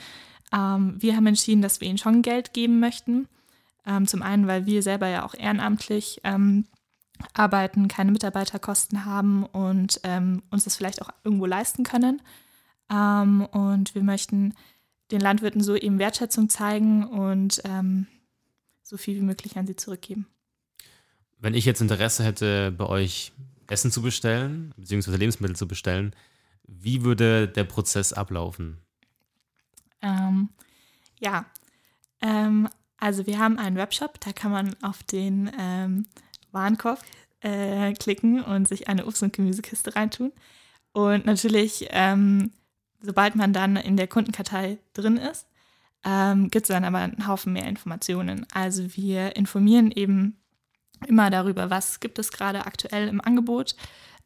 Ähm, 0.52 0.96
wir 0.98 1.16
haben 1.16 1.26
entschieden, 1.26 1.62
dass 1.62 1.80
wir 1.80 1.88
ihnen 1.88 1.98
schon 1.98 2.22
Geld 2.22 2.52
geben 2.52 2.80
möchten. 2.80 3.28
Ähm, 3.86 4.06
zum 4.06 4.22
einen, 4.22 4.46
weil 4.46 4.66
wir 4.66 4.82
selber 4.82 5.08
ja 5.08 5.26
auch 5.26 5.34
ehrenamtlich 5.34 6.20
ähm, 6.24 6.64
arbeiten, 7.34 7.88
keine 7.88 8.12
Mitarbeiterkosten 8.12 9.04
haben 9.04 9.44
und 9.44 10.00
ähm, 10.04 10.42
uns 10.50 10.64
das 10.64 10.76
vielleicht 10.76 11.02
auch 11.02 11.10
irgendwo 11.22 11.46
leisten 11.46 11.84
können. 11.84 12.22
Ähm, 12.90 13.46
und 13.46 13.94
wir 13.94 14.02
möchten 14.02 14.54
den 15.10 15.20
Landwirten 15.20 15.62
so 15.62 15.76
eben 15.76 15.98
Wertschätzung 15.98 16.48
zeigen 16.48 17.06
und 17.06 17.60
ähm, 17.64 18.06
so 18.82 18.96
viel 18.96 19.16
wie 19.16 19.24
möglich 19.24 19.56
an 19.56 19.66
sie 19.66 19.76
zurückgeben. 19.76 20.26
Wenn 21.38 21.54
ich 21.54 21.64
jetzt 21.64 21.80
Interesse 21.80 22.24
hätte, 22.24 22.72
bei 22.72 22.86
euch 22.86 23.32
Essen 23.66 23.90
zu 23.90 24.02
bestellen, 24.02 24.72
beziehungsweise 24.76 25.16
Lebensmittel 25.16 25.56
zu 25.56 25.68
bestellen, 25.68 26.14
wie 26.66 27.02
würde 27.02 27.48
der 27.48 27.64
Prozess 27.64 28.12
ablaufen? 28.12 28.78
Ähm, 30.00 30.50
ja, 31.18 31.46
ähm, 32.20 32.68
also 32.98 33.26
wir 33.26 33.38
haben 33.38 33.58
einen 33.58 33.76
Webshop, 33.76 34.20
da 34.20 34.32
kann 34.32 34.50
man 34.50 34.74
auf 34.82 35.02
den 35.02 35.50
ähm, 35.58 36.06
Warenkorb 36.52 37.02
äh, 37.40 37.92
klicken 37.92 38.42
und 38.42 38.66
sich 38.66 38.88
eine 38.88 39.06
Obst- 39.06 39.22
und 39.22 39.32
Gemüsekiste 39.32 39.94
reintun. 39.94 40.32
Und 40.92 41.26
natürlich, 41.26 41.88
ähm, 41.90 42.52
sobald 43.04 43.36
man 43.36 43.52
dann 43.52 43.76
in 43.76 43.96
der 43.96 44.08
Kundenkartei 44.08 44.78
drin 44.94 45.16
ist, 45.16 45.46
ähm, 46.04 46.50
gibt 46.50 46.64
es 46.64 46.74
dann 46.74 46.84
aber 46.84 46.98
einen 46.98 47.26
Haufen 47.26 47.52
mehr 47.52 47.66
Informationen. 47.66 48.46
Also 48.52 48.96
wir 48.96 49.36
informieren 49.36 49.90
eben 49.90 50.36
immer 51.06 51.30
darüber, 51.30 51.70
was 51.70 52.00
gibt 52.00 52.18
es 52.18 52.30
gerade 52.30 52.66
aktuell 52.66 53.08
im 53.08 53.20
Angebot, 53.20 53.76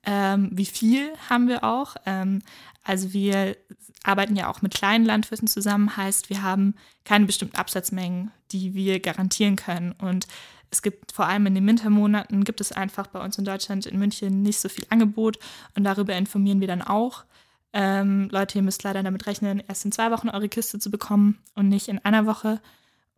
ähm, 0.04 0.50
wie 0.52 0.66
viel 0.66 1.12
haben 1.28 1.48
wir 1.48 1.64
auch. 1.64 1.96
Ähm, 2.06 2.40
also 2.84 3.12
wir 3.12 3.56
arbeiten 4.04 4.36
ja 4.36 4.48
auch 4.48 4.62
mit 4.62 4.74
kleinen 4.74 5.04
Landwirten 5.04 5.48
zusammen, 5.48 5.96
heißt 5.96 6.30
wir 6.30 6.42
haben 6.42 6.74
keine 7.04 7.26
bestimmten 7.26 7.56
Absatzmengen, 7.56 8.30
die 8.52 8.74
wir 8.74 9.00
garantieren 9.00 9.56
können. 9.56 9.92
Und 9.92 10.26
es 10.70 10.82
gibt 10.82 11.12
vor 11.12 11.26
allem 11.26 11.46
in 11.46 11.54
den 11.54 11.66
Wintermonaten, 11.66 12.44
gibt 12.44 12.60
es 12.60 12.72
einfach 12.72 13.08
bei 13.08 13.22
uns 13.22 13.38
in 13.38 13.44
Deutschland, 13.44 13.86
in 13.86 13.98
München 13.98 14.42
nicht 14.42 14.60
so 14.60 14.68
viel 14.68 14.86
Angebot 14.90 15.38
und 15.74 15.84
darüber 15.84 16.14
informieren 16.14 16.60
wir 16.60 16.68
dann 16.68 16.82
auch. 16.82 17.24
Ähm, 17.72 18.28
Leute, 18.30 18.58
ihr 18.58 18.62
müsst 18.62 18.82
leider 18.82 19.02
damit 19.02 19.26
rechnen, 19.26 19.62
erst 19.66 19.84
in 19.84 19.92
zwei 19.92 20.10
Wochen 20.10 20.28
eure 20.28 20.48
Kiste 20.48 20.78
zu 20.78 20.90
bekommen 20.90 21.38
und 21.54 21.68
nicht 21.68 21.88
in 21.88 21.98
einer 21.98 22.26
Woche. 22.26 22.60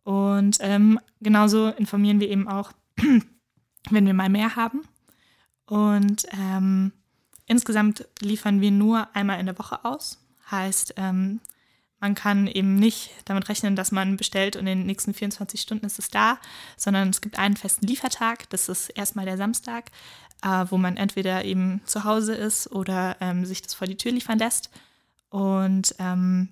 Und 0.03 0.57
ähm, 0.61 0.99
genauso 1.21 1.69
informieren 1.69 2.19
wir 2.19 2.29
eben 2.29 2.47
auch, 2.47 2.71
wenn 3.89 4.05
wir 4.05 4.13
mal 4.13 4.29
mehr 4.29 4.55
haben. 4.55 4.81
Und 5.65 6.25
ähm, 6.33 6.91
insgesamt 7.45 8.07
liefern 8.19 8.61
wir 8.61 8.71
nur 8.71 9.15
einmal 9.15 9.39
in 9.39 9.45
der 9.45 9.57
Woche 9.57 9.85
aus. 9.85 10.19
Heißt, 10.49 10.95
ähm, 10.97 11.39
man 12.01 12.15
kann 12.15 12.47
eben 12.47 12.75
nicht 12.75 13.11
damit 13.25 13.47
rechnen, 13.47 13.75
dass 13.75 13.91
man 13.91 14.17
bestellt 14.17 14.55
und 14.55 14.61
in 14.61 14.79
den 14.79 14.85
nächsten 14.87 15.13
24 15.13 15.61
Stunden 15.61 15.85
ist 15.85 15.99
es 15.99 16.09
da, 16.09 16.39
sondern 16.75 17.09
es 17.09 17.21
gibt 17.21 17.37
einen 17.37 17.55
festen 17.55 17.85
Liefertag. 17.85 18.49
Das 18.49 18.69
ist 18.69 18.89
erstmal 18.89 19.25
der 19.25 19.37
Samstag, 19.37 19.91
äh, 20.43 20.65
wo 20.69 20.77
man 20.77 20.97
entweder 20.97 21.45
eben 21.45 21.81
zu 21.85 22.03
Hause 22.03 22.35
ist 22.35 22.71
oder 22.71 23.17
ähm, 23.19 23.45
sich 23.45 23.61
das 23.61 23.73
vor 23.73 23.87
die 23.87 23.97
Tür 23.97 24.11
liefern 24.11 24.39
lässt. 24.39 24.69
Und 25.29 25.95
ähm, 25.99 26.49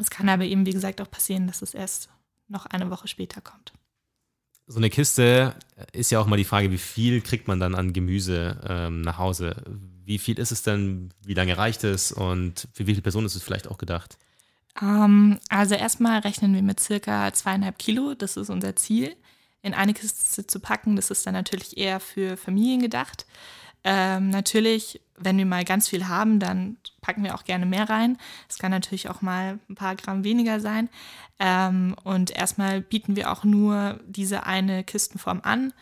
es 0.00 0.10
kann 0.10 0.28
aber 0.28 0.44
eben, 0.44 0.66
wie 0.66 0.72
gesagt, 0.72 1.00
auch 1.00 1.10
passieren, 1.10 1.46
dass 1.46 1.62
es 1.62 1.74
erst 1.74 2.08
noch 2.48 2.66
eine 2.66 2.90
Woche 2.90 3.08
später 3.08 3.40
kommt 3.40 3.72
so 4.66 4.78
eine 4.78 4.90
Kiste 4.90 5.54
ist 5.92 6.10
ja 6.10 6.20
auch 6.20 6.26
mal 6.26 6.36
die 6.36 6.44
Frage, 6.44 6.70
wie 6.70 6.78
viel 6.78 7.20
kriegt 7.20 7.46
man 7.46 7.60
dann 7.60 7.74
an 7.74 7.92
Gemüse 7.92 8.60
ähm, 8.68 9.00
nach 9.00 9.18
Hause? 9.18 9.62
Wie 10.04 10.18
viel 10.18 10.38
ist 10.38 10.52
es 10.52 10.62
denn? 10.62 11.10
Wie 11.24 11.34
lange 11.34 11.56
reicht 11.56 11.84
es? 11.84 12.12
Und 12.12 12.68
für 12.72 12.86
wie 12.86 12.92
viele 12.92 13.02
Personen 13.02 13.26
ist 13.26 13.36
es 13.36 13.42
vielleicht 13.42 13.68
auch 13.68 13.78
gedacht? 13.78 14.18
Ähm, 14.80 15.38
also 15.48 15.74
erstmal 15.74 16.20
rechnen 16.20 16.54
wir 16.54 16.62
mit 16.62 16.80
circa 16.80 17.32
zweieinhalb 17.32 17.78
Kilo. 17.78 18.14
Das 18.14 18.36
ist 18.36 18.50
unser 18.50 18.74
Ziel, 18.76 19.14
in 19.66 19.74
eine 19.74 19.94
Kiste 19.94 20.46
zu 20.46 20.60
packen. 20.60 20.96
Das 20.96 21.10
ist 21.10 21.26
dann 21.26 21.34
natürlich 21.34 21.76
eher 21.76 22.00
für 22.00 22.36
Familien 22.36 22.80
gedacht. 22.80 23.26
Ähm, 23.84 24.30
natürlich, 24.30 25.00
wenn 25.16 25.38
wir 25.38 25.46
mal 25.46 25.64
ganz 25.64 25.88
viel 25.88 26.08
haben, 26.08 26.40
dann 26.40 26.76
packen 27.00 27.22
wir 27.24 27.34
auch 27.34 27.44
gerne 27.44 27.66
mehr 27.66 27.88
rein. 27.88 28.18
Es 28.48 28.58
kann 28.58 28.70
natürlich 28.70 29.08
auch 29.08 29.22
mal 29.22 29.58
ein 29.68 29.74
paar 29.74 29.96
Gramm 29.96 30.24
weniger 30.24 30.60
sein. 30.60 30.88
Ähm, 31.38 31.94
und 32.04 32.30
erstmal 32.30 32.80
bieten 32.80 33.16
wir 33.16 33.30
auch 33.30 33.44
nur 33.44 34.00
diese 34.06 34.44
eine 34.44 34.84
Kistenform 34.84 35.40
an, 35.42 35.72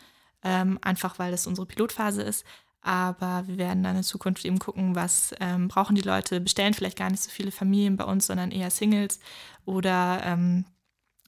ähm, 0.43 0.79
einfach 0.81 1.19
weil 1.19 1.31
das 1.31 1.47
unsere 1.47 1.67
Pilotphase 1.67 2.21
ist. 2.21 2.45
Aber 2.81 3.47
wir 3.47 3.57
werden 3.57 3.81
dann 3.81 3.97
in 3.97 4.03
Zukunft 4.03 4.45
eben 4.45 4.59
gucken, 4.59 4.95
was 4.95 5.33
ähm, 5.39 5.67
brauchen 5.67 5.95
die 5.95 6.03
Leute, 6.03 6.39
bestellen 6.39 6.75
vielleicht 6.75 6.99
gar 6.99 7.09
nicht 7.09 7.23
so 7.23 7.31
viele 7.31 7.51
Familien 7.51 7.97
bei 7.97 8.03
uns, 8.03 8.27
sondern 8.27 8.51
eher 8.51 8.69
Singles. 8.69 9.19
Oder 9.65 10.21
ähm, 10.23 10.65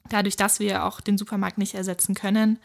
dadurch, 0.09 0.35
dass 0.35 0.59
wir 0.59 0.85
auch 0.85 1.01
den 1.01 1.17
Supermarkt 1.17 1.57
nicht 1.57 1.75
ersetzen 1.75 2.15
können, 2.15 2.59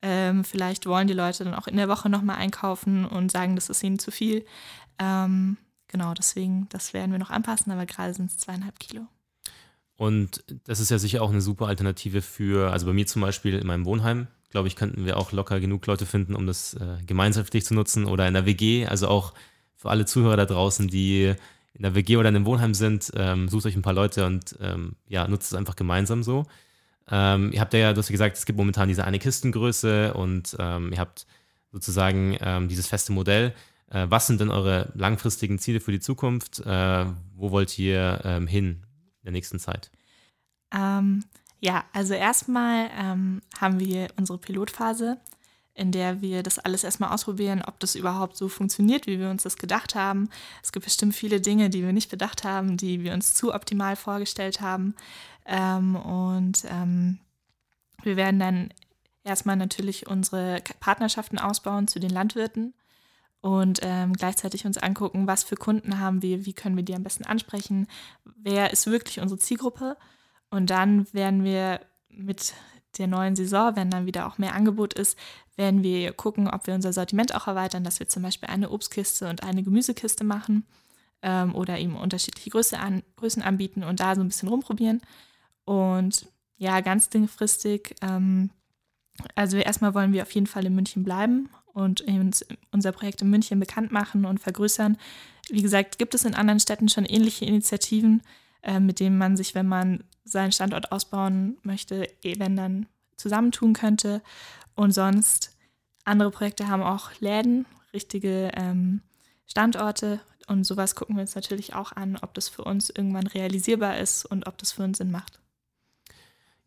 ähm, 0.00 0.44
vielleicht 0.44 0.86
wollen 0.86 1.08
die 1.08 1.14
Leute 1.14 1.44
dann 1.44 1.54
auch 1.54 1.66
in 1.66 1.76
der 1.76 1.88
Woche 1.88 2.08
nochmal 2.08 2.36
einkaufen 2.36 3.04
und 3.04 3.32
sagen, 3.32 3.56
das 3.56 3.68
ist 3.68 3.82
ihnen 3.82 3.98
zu 3.98 4.10
viel. 4.10 4.44
Ähm, 4.98 5.56
genau, 5.88 6.14
deswegen, 6.14 6.68
das 6.68 6.92
werden 6.92 7.10
wir 7.10 7.18
noch 7.18 7.30
anpassen, 7.30 7.72
aber 7.72 7.86
gerade 7.86 8.14
sind 8.14 8.30
es 8.30 8.36
zweieinhalb 8.36 8.78
Kilo. 8.78 9.06
Und 9.96 10.44
das 10.64 10.78
ist 10.78 10.90
ja 10.90 10.98
sicher 10.98 11.22
auch 11.22 11.30
eine 11.30 11.40
super 11.40 11.66
Alternative 11.66 12.22
für, 12.22 12.70
also 12.70 12.86
bei 12.86 12.92
mir 12.92 13.06
zum 13.06 13.22
Beispiel 13.22 13.54
in 13.54 13.66
meinem 13.66 13.84
Wohnheim, 13.84 14.28
glaube 14.50 14.68
ich, 14.68 14.76
könnten 14.76 15.04
wir 15.04 15.16
auch 15.16 15.32
locker 15.32 15.58
genug 15.58 15.84
Leute 15.86 16.06
finden, 16.06 16.36
um 16.36 16.46
das 16.46 16.74
äh, 16.74 16.98
gemeinschaftlich 17.04 17.64
zu 17.64 17.74
nutzen 17.74 18.04
oder 18.04 18.28
in 18.28 18.34
der 18.34 18.46
WG. 18.46 18.86
Also 18.86 19.08
auch 19.08 19.34
für 19.76 19.90
alle 19.90 20.06
Zuhörer 20.06 20.36
da 20.36 20.46
draußen, 20.46 20.86
die 20.86 21.34
in 21.74 21.82
der 21.82 21.94
WG 21.96 22.16
oder 22.16 22.28
in 22.28 22.36
einem 22.36 22.46
Wohnheim 22.46 22.74
sind, 22.74 23.10
ähm, 23.14 23.48
sucht 23.48 23.66
euch 23.66 23.76
ein 23.76 23.82
paar 23.82 23.92
Leute 23.92 24.24
und 24.26 24.56
ähm, 24.60 24.96
ja, 25.08 25.26
nutzt 25.26 25.52
es 25.52 25.58
einfach 25.58 25.76
gemeinsam 25.76 26.22
so. 26.22 26.46
Ähm, 27.10 27.52
ihr 27.52 27.60
habt 27.60 27.72
ja, 27.74 27.92
du 27.92 27.98
hast 27.98 28.08
ja 28.08 28.12
gesagt, 28.12 28.36
es 28.36 28.46
gibt 28.46 28.58
momentan 28.58 28.88
diese 28.88 29.04
eine 29.04 29.18
Kistengröße 29.18 30.14
und 30.14 30.56
ähm, 30.58 30.92
ihr 30.92 30.98
habt 30.98 31.26
sozusagen 31.72 32.36
ähm, 32.40 32.68
dieses 32.68 32.86
feste 32.86 33.12
Modell. 33.12 33.54
Äh, 33.90 34.06
was 34.08 34.26
sind 34.26 34.40
denn 34.40 34.50
eure 34.50 34.92
langfristigen 34.94 35.58
Ziele 35.58 35.80
für 35.80 35.92
die 35.92 36.00
Zukunft? 36.00 36.60
Äh, 36.60 37.06
wo 37.34 37.50
wollt 37.50 37.78
ihr 37.78 38.20
ähm, 38.24 38.46
hin 38.46 38.84
in 39.20 39.24
der 39.24 39.32
nächsten 39.32 39.58
Zeit? 39.58 39.90
Ähm, 40.74 41.24
ja, 41.60 41.84
also 41.92 42.14
erstmal 42.14 42.90
ähm, 42.96 43.42
haben 43.58 43.80
wir 43.80 44.08
unsere 44.16 44.38
Pilotphase, 44.38 45.18
in 45.78 45.92
der 45.92 46.20
wir 46.20 46.42
das 46.42 46.58
alles 46.58 46.84
erstmal 46.84 47.12
ausprobieren, 47.12 47.62
ob 47.64 47.78
das 47.78 47.94
überhaupt 47.94 48.36
so 48.36 48.48
funktioniert, 48.48 49.06
wie 49.06 49.18
wir 49.18 49.30
uns 49.30 49.44
das 49.44 49.56
gedacht 49.56 49.94
haben. 49.94 50.28
Es 50.62 50.72
gibt 50.72 50.84
bestimmt 50.84 51.14
viele 51.14 51.40
Dinge, 51.40 51.70
die 51.70 51.82
wir 51.82 51.92
nicht 51.92 52.10
bedacht 52.10 52.44
haben, 52.44 52.76
die 52.76 53.04
wir 53.04 53.14
uns 53.14 53.34
zu 53.34 53.54
optimal 53.54 53.94
vorgestellt 53.94 54.60
haben. 54.60 54.94
Ähm, 55.46 55.94
und 55.94 56.64
ähm, 56.68 57.20
wir 58.02 58.16
werden 58.16 58.40
dann 58.40 58.70
erstmal 59.22 59.56
natürlich 59.56 60.08
unsere 60.08 60.62
Partnerschaften 60.80 61.38
ausbauen 61.38 61.86
zu 61.86 62.00
den 62.00 62.10
Landwirten 62.10 62.74
und 63.40 63.78
ähm, 63.82 64.14
gleichzeitig 64.14 64.66
uns 64.66 64.78
angucken, 64.78 65.28
was 65.28 65.44
für 65.44 65.56
Kunden 65.56 66.00
haben 66.00 66.22
wir, 66.22 66.44
wie 66.44 66.54
können 66.54 66.76
wir 66.76 66.84
die 66.84 66.94
am 66.96 67.04
besten 67.04 67.24
ansprechen, 67.24 67.86
wer 68.24 68.72
ist 68.72 68.88
wirklich 68.88 69.20
unsere 69.20 69.38
Zielgruppe. 69.38 69.96
Und 70.50 70.70
dann 70.70 71.12
werden 71.12 71.44
wir 71.44 71.80
mit 72.08 72.54
der 72.98 73.06
neuen 73.06 73.36
Saison, 73.36 73.76
wenn 73.76 73.90
dann 73.90 74.06
wieder 74.06 74.26
auch 74.26 74.38
mehr 74.38 74.54
Angebot 74.54 74.94
ist, 74.94 75.18
werden 75.56 75.82
wir 75.82 76.12
gucken, 76.12 76.48
ob 76.48 76.66
wir 76.66 76.74
unser 76.74 76.92
Sortiment 76.92 77.34
auch 77.34 77.46
erweitern, 77.46 77.84
dass 77.84 78.00
wir 78.00 78.08
zum 78.08 78.22
Beispiel 78.22 78.48
eine 78.48 78.70
Obstkiste 78.70 79.28
und 79.28 79.42
eine 79.42 79.62
Gemüsekiste 79.62 80.24
machen 80.24 80.64
ähm, 81.22 81.54
oder 81.54 81.78
eben 81.78 81.96
unterschiedliche 81.96 82.50
Größe 82.50 82.78
an, 82.78 83.02
Größen 83.16 83.42
anbieten 83.42 83.82
und 83.82 84.00
da 84.00 84.14
so 84.14 84.20
ein 84.20 84.28
bisschen 84.28 84.48
rumprobieren. 84.48 85.00
Und 85.64 86.26
ja, 86.56 86.80
ganz 86.80 87.08
dingfristig, 87.08 87.94
ähm, 88.02 88.50
also 89.34 89.56
erstmal 89.56 89.94
wollen 89.94 90.12
wir 90.12 90.22
auf 90.22 90.32
jeden 90.32 90.46
Fall 90.46 90.66
in 90.66 90.74
München 90.74 91.04
bleiben 91.04 91.48
und 91.66 92.00
uns 92.02 92.44
unser 92.72 92.92
Projekt 92.92 93.22
in 93.22 93.30
München 93.30 93.60
bekannt 93.60 93.92
machen 93.92 94.24
und 94.24 94.38
vergrößern. 94.40 94.96
Wie 95.48 95.62
gesagt, 95.62 95.98
gibt 95.98 96.14
es 96.14 96.24
in 96.24 96.34
anderen 96.34 96.60
Städten 96.60 96.88
schon 96.88 97.04
ähnliche 97.04 97.44
Initiativen, 97.44 98.22
äh, 98.62 98.80
mit 98.80 99.00
denen 99.00 99.18
man 99.18 99.36
sich, 99.36 99.54
wenn 99.54 99.66
man 99.66 100.04
seinen 100.30 100.52
Standort 100.52 100.92
ausbauen 100.92 101.58
möchte, 101.62 102.08
wenn 102.22 102.56
dann 102.56 102.86
zusammentun 103.16 103.72
könnte. 103.72 104.22
Und 104.74 104.92
sonst 104.92 105.56
andere 106.04 106.30
Projekte 106.30 106.68
haben 106.68 106.82
auch 106.82 107.10
Läden, 107.20 107.66
richtige 107.92 108.50
ähm, 108.54 109.02
Standorte. 109.46 110.20
Und 110.46 110.64
sowas 110.64 110.94
gucken 110.94 111.16
wir 111.16 111.22
uns 111.22 111.34
natürlich 111.34 111.74
auch 111.74 111.92
an, 111.92 112.16
ob 112.22 112.34
das 112.34 112.48
für 112.48 112.64
uns 112.64 112.90
irgendwann 112.90 113.26
realisierbar 113.26 113.98
ist 113.98 114.24
und 114.24 114.46
ob 114.46 114.56
das 114.58 114.72
für 114.72 114.82
uns 114.82 114.98
Sinn 114.98 115.10
macht. 115.10 115.40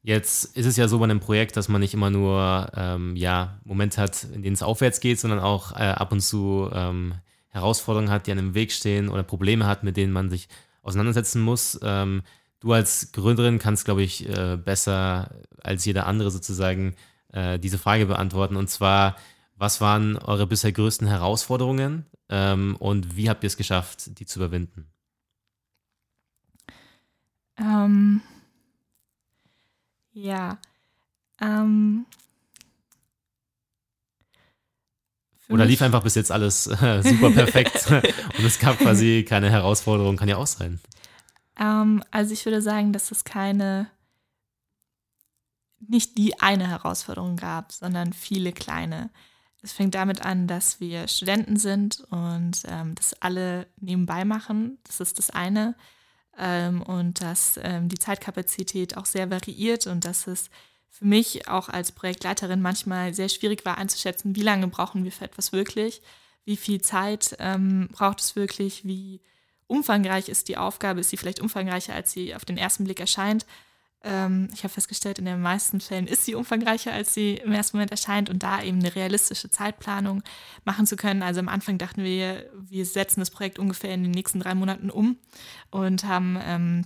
Jetzt 0.03 0.56
ist 0.58 0.65
es 0.65 0.77
ja 0.77 0.88
so 0.88 0.98
bei 0.98 1.06
einem 1.06 1.20
Projekt, 1.20 1.58
dass 1.58 1.70
man 1.70 1.82
nicht 1.82 1.94
immer 1.94 2.10
nur 2.10 2.72
ähm, 2.75 3.15
ja, 3.15 3.60
Momente 3.63 4.01
hat, 4.01 4.24
in 4.24 4.41
denen 4.41 4.56
es 4.56 4.63
aufwärts 4.63 5.00
geht, 5.00 5.20
sondern 5.20 5.39
auch 5.39 5.74
äh, 5.74 5.84
ab 5.84 6.12
und 6.12 6.22
zu 6.22 6.70
ähm, 6.74 7.13
Herausforderungen 7.50 8.10
hat, 8.10 8.25
die 8.25 8.32
an 8.32 8.38
dem 8.38 8.56
Weg 8.56 8.72
stehen 8.72 9.10
oder 9.10 9.24
Probleme 9.24 9.65
hat, 9.68 9.84
mit 9.84 9.98
denen 9.98 10.12
man 10.12 10.30
sich 10.30 10.48
auseinandersetzen 10.82 11.41
muss. 11.41 11.80
Ähm, 11.84 12.24
du 12.62 12.72
als 12.72 13.12
Gründerin 13.12 13.60
kannst, 13.60 13.86
glaube 13.86 14.03
ich, 14.03 14.27
äh, 14.30 14.58
besser 14.58 15.32
als 15.62 15.84
jeder 15.84 16.08
andere 16.08 16.32
sozusagen 16.32 16.96
äh, 17.34 17.60
diese 17.60 17.77
Frage 17.77 18.06
beantworten. 18.06 18.56
Und 18.56 18.70
zwar, 18.70 19.18
was 19.56 19.82
waren 19.82 20.18
eure 20.18 20.48
bisher 20.48 20.72
größten 20.72 21.08
Herausforderungen 21.08 22.06
ähm, 22.30 22.75
und 22.77 23.18
wie 23.18 23.30
habt 23.30 23.44
ihr 23.44 23.48
es 23.48 23.58
geschafft, 23.58 24.20
die 24.20 24.25
zu 24.25 24.39
überwinden? 24.39 24.88
Ähm, 27.58 28.22
ja. 30.13 30.58
Ähm, 31.41 32.06
Oder 35.50 35.65
lief 35.65 35.82
einfach 35.82 36.03
bis 36.03 36.15
jetzt 36.15 36.32
alles 36.32 36.68
äh, 36.68 37.01
super 37.03 37.32
perfekt 37.32 37.88
und 38.38 38.46
es 38.46 38.58
gab 38.60 38.77
quasi 38.77 39.25
keine 39.27 39.50
Herausforderung, 39.50 40.15
kann 40.15 40.30
ja 40.30 40.38
auch 40.38 40.48
sein. 40.48 40.80
Ähm, 41.62 42.03
also 42.12 42.34
ich 42.34 42.46
würde 42.46 42.62
sagen, 42.62 42.91
dass 42.91 43.12
es 43.12 43.24
keine, 43.24 43.89
nicht 45.80 46.18
die 46.18 46.39
eine 46.39 46.68
Herausforderung 46.68 47.38
gab, 47.38 47.72
sondern 47.72 48.13
viele 48.13 48.51
kleine. 48.51 49.12
Es 49.62 49.74
fängt 49.74 49.94
damit 49.94 50.25
an, 50.25 50.48
dass 50.48 50.80
wir 50.80 51.08
Studenten 51.08 51.58
sind 51.58 52.01
und 52.10 52.63
ähm, 52.65 52.96
das 52.96 53.13
alle 53.22 53.68
nebenbei 53.80 54.25
machen. 54.25 54.80
Das 54.86 55.00
ist 55.00 55.20
das 55.20 55.30
eine. 55.30 55.75
Ähm, 56.38 56.82
und 56.82 57.22
dass 57.22 57.60
ähm, 57.62 57.88
die 57.88 58.00
Zeitkapazität 58.00 58.98
auch 58.98 59.06
sehr 59.06 59.30
variiert 59.30 59.86
und 59.86 60.03
dass 60.06 60.25
es 60.25 60.50
für 60.89 61.06
mich 61.06 61.48
auch 61.48 61.70
als 61.70 61.91
Projektleiterin 61.91 62.62
manchmal 62.62 63.13
sehr 63.13 63.30
schwierig 63.30 63.63
war 63.65 63.77
einzuschätzen, 63.77 64.36
wie 64.36 64.41
lange 64.41 64.68
brauchen 64.68 65.03
wir 65.03 65.12
für 65.12 65.25
etwas 65.25 65.51
wirklich, 65.51 66.01
wie 66.44 66.58
viel 66.58 66.82
Zeit 66.82 67.36
ähm, 67.39 67.89
braucht 67.91 68.20
es 68.20 68.36
wirklich, 68.36 68.84
wie 68.86 69.22
umfangreich 69.72 70.30
ist 70.30 70.50
die 70.50 70.58
Aufgabe, 70.58 71.00
ist 71.00 71.10
sie 71.10 71.18
vielleicht 71.18 71.40
umfangreicher, 71.40 71.94
als 71.94 72.12
sie 72.12 72.36
auf 72.36 72.46
den 72.46 72.58
ersten 72.58 72.84
Blick 72.84 73.00
erscheint. 73.00 73.46
Ähm, 74.04 74.50
ich 74.54 74.63
habe 74.63 74.74
festgestellt, 74.74 75.20
in 75.20 75.25
den 75.25 75.42
meisten 75.42 75.80
Fällen 75.80 76.08
ist 76.08 76.25
sie 76.25 76.36
umfangreicher, 76.36 76.92
als 76.92 77.13
sie 77.13 77.36
im 77.36 77.54
ersten 77.54 77.78
Moment 77.78 77.92
erscheint 77.92 78.30
und 78.30 78.44
da 78.44 78.62
eben 78.62 78.80
eine 78.80 78.96
realistische 78.96 79.50
Zeitplanung 79.50 80.24
machen 80.66 80.86
zu 80.86 80.98
können. 80.98 81.24
Also 81.24 81.40
am 81.40 81.48
Anfang 81.48 81.78
dachten 81.78 82.04
wir, 82.04 82.50
wir 82.54 82.86
setzen 82.86 83.22
das 83.22 83.32
Projekt 83.32 83.60
ungefähr 83.60 83.94
in 83.94 84.04
den 84.04 84.12
nächsten 84.12 84.42
drei 84.42 84.56
Monaten 84.56 84.90
um 84.90 85.18
und 85.70 86.04
haben 86.04 86.38
ähm, 86.44 86.86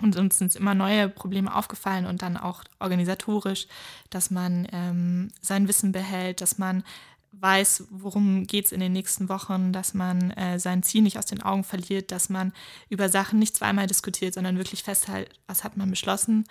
und 0.00 0.16
uns 0.16 0.38
sind 0.38 0.56
immer 0.56 0.74
neue 0.74 1.08
Probleme 1.08 1.54
aufgefallen 1.54 2.06
und 2.06 2.22
dann 2.22 2.36
auch 2.36 2.64
organisatorisch, 2.80 3.68
dass 4.10 4.32
man 4.32 4.66
ähm, 4.72 5.30
sein 5.40 5.68
Wissen 5.68 5.92
behält, 5.92 6.40
dass 6.40 6.58
man 6.58 6.82
weiß, 7.32 7.84
worum 7.90 8.46
geht 8.46 8.66
es 8.66 8.72
in 8.72 8.80
den 8.80 8.92
nächsten 8.92 9.28
Wochen, 9.28 9.72
dass 9.72 9.94
man 9.94 10.30
äh, 10.32 10.58
sein 10.58 10.82
Ziel 10.82 11.02
nicht 11.02 11.18
aus 11.18 11.26
den 11.26 11.42
Augen 11.42 11.64
verliert, 11.64 12.12
dass 12.12 12.28
man 12.28 12.52
über 12.88 13.08
Sachen 13.08 13.38
nicht 13.38 13.56
zweimal 13.56 13.86
diskutiert, 13.86 14.34
sondern 14.34 14.58
wirklich 14.58 14.82
festhält, 14.82 15.30
was 15.46 15.64
hat 15.64 15.76
man 15.76 15.90
beschlossen. 15.90 16.44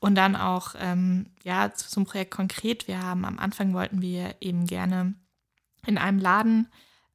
Und 0.00 0.16
dann 0.16 0.34
auch, 0.34 0.74
ähm, 0.78 1.26
ja, 1.44 1.72
zu 1.72 1.96
einem 1.96 2.06
Projekt 2.06 2.32
konkret. 2.32 2.88
Wir 2.88 3.00
haben 3.00 3.24
am 3.24 3.38
Anfang 3.38 3.72
wollten 3.72 4.02
wir 4.02 4.34
eben 4.40 4.66
gerne 4.66 5.14
in 5.86 5.96
einem 5.96 6.18
Laden 6.18 6.68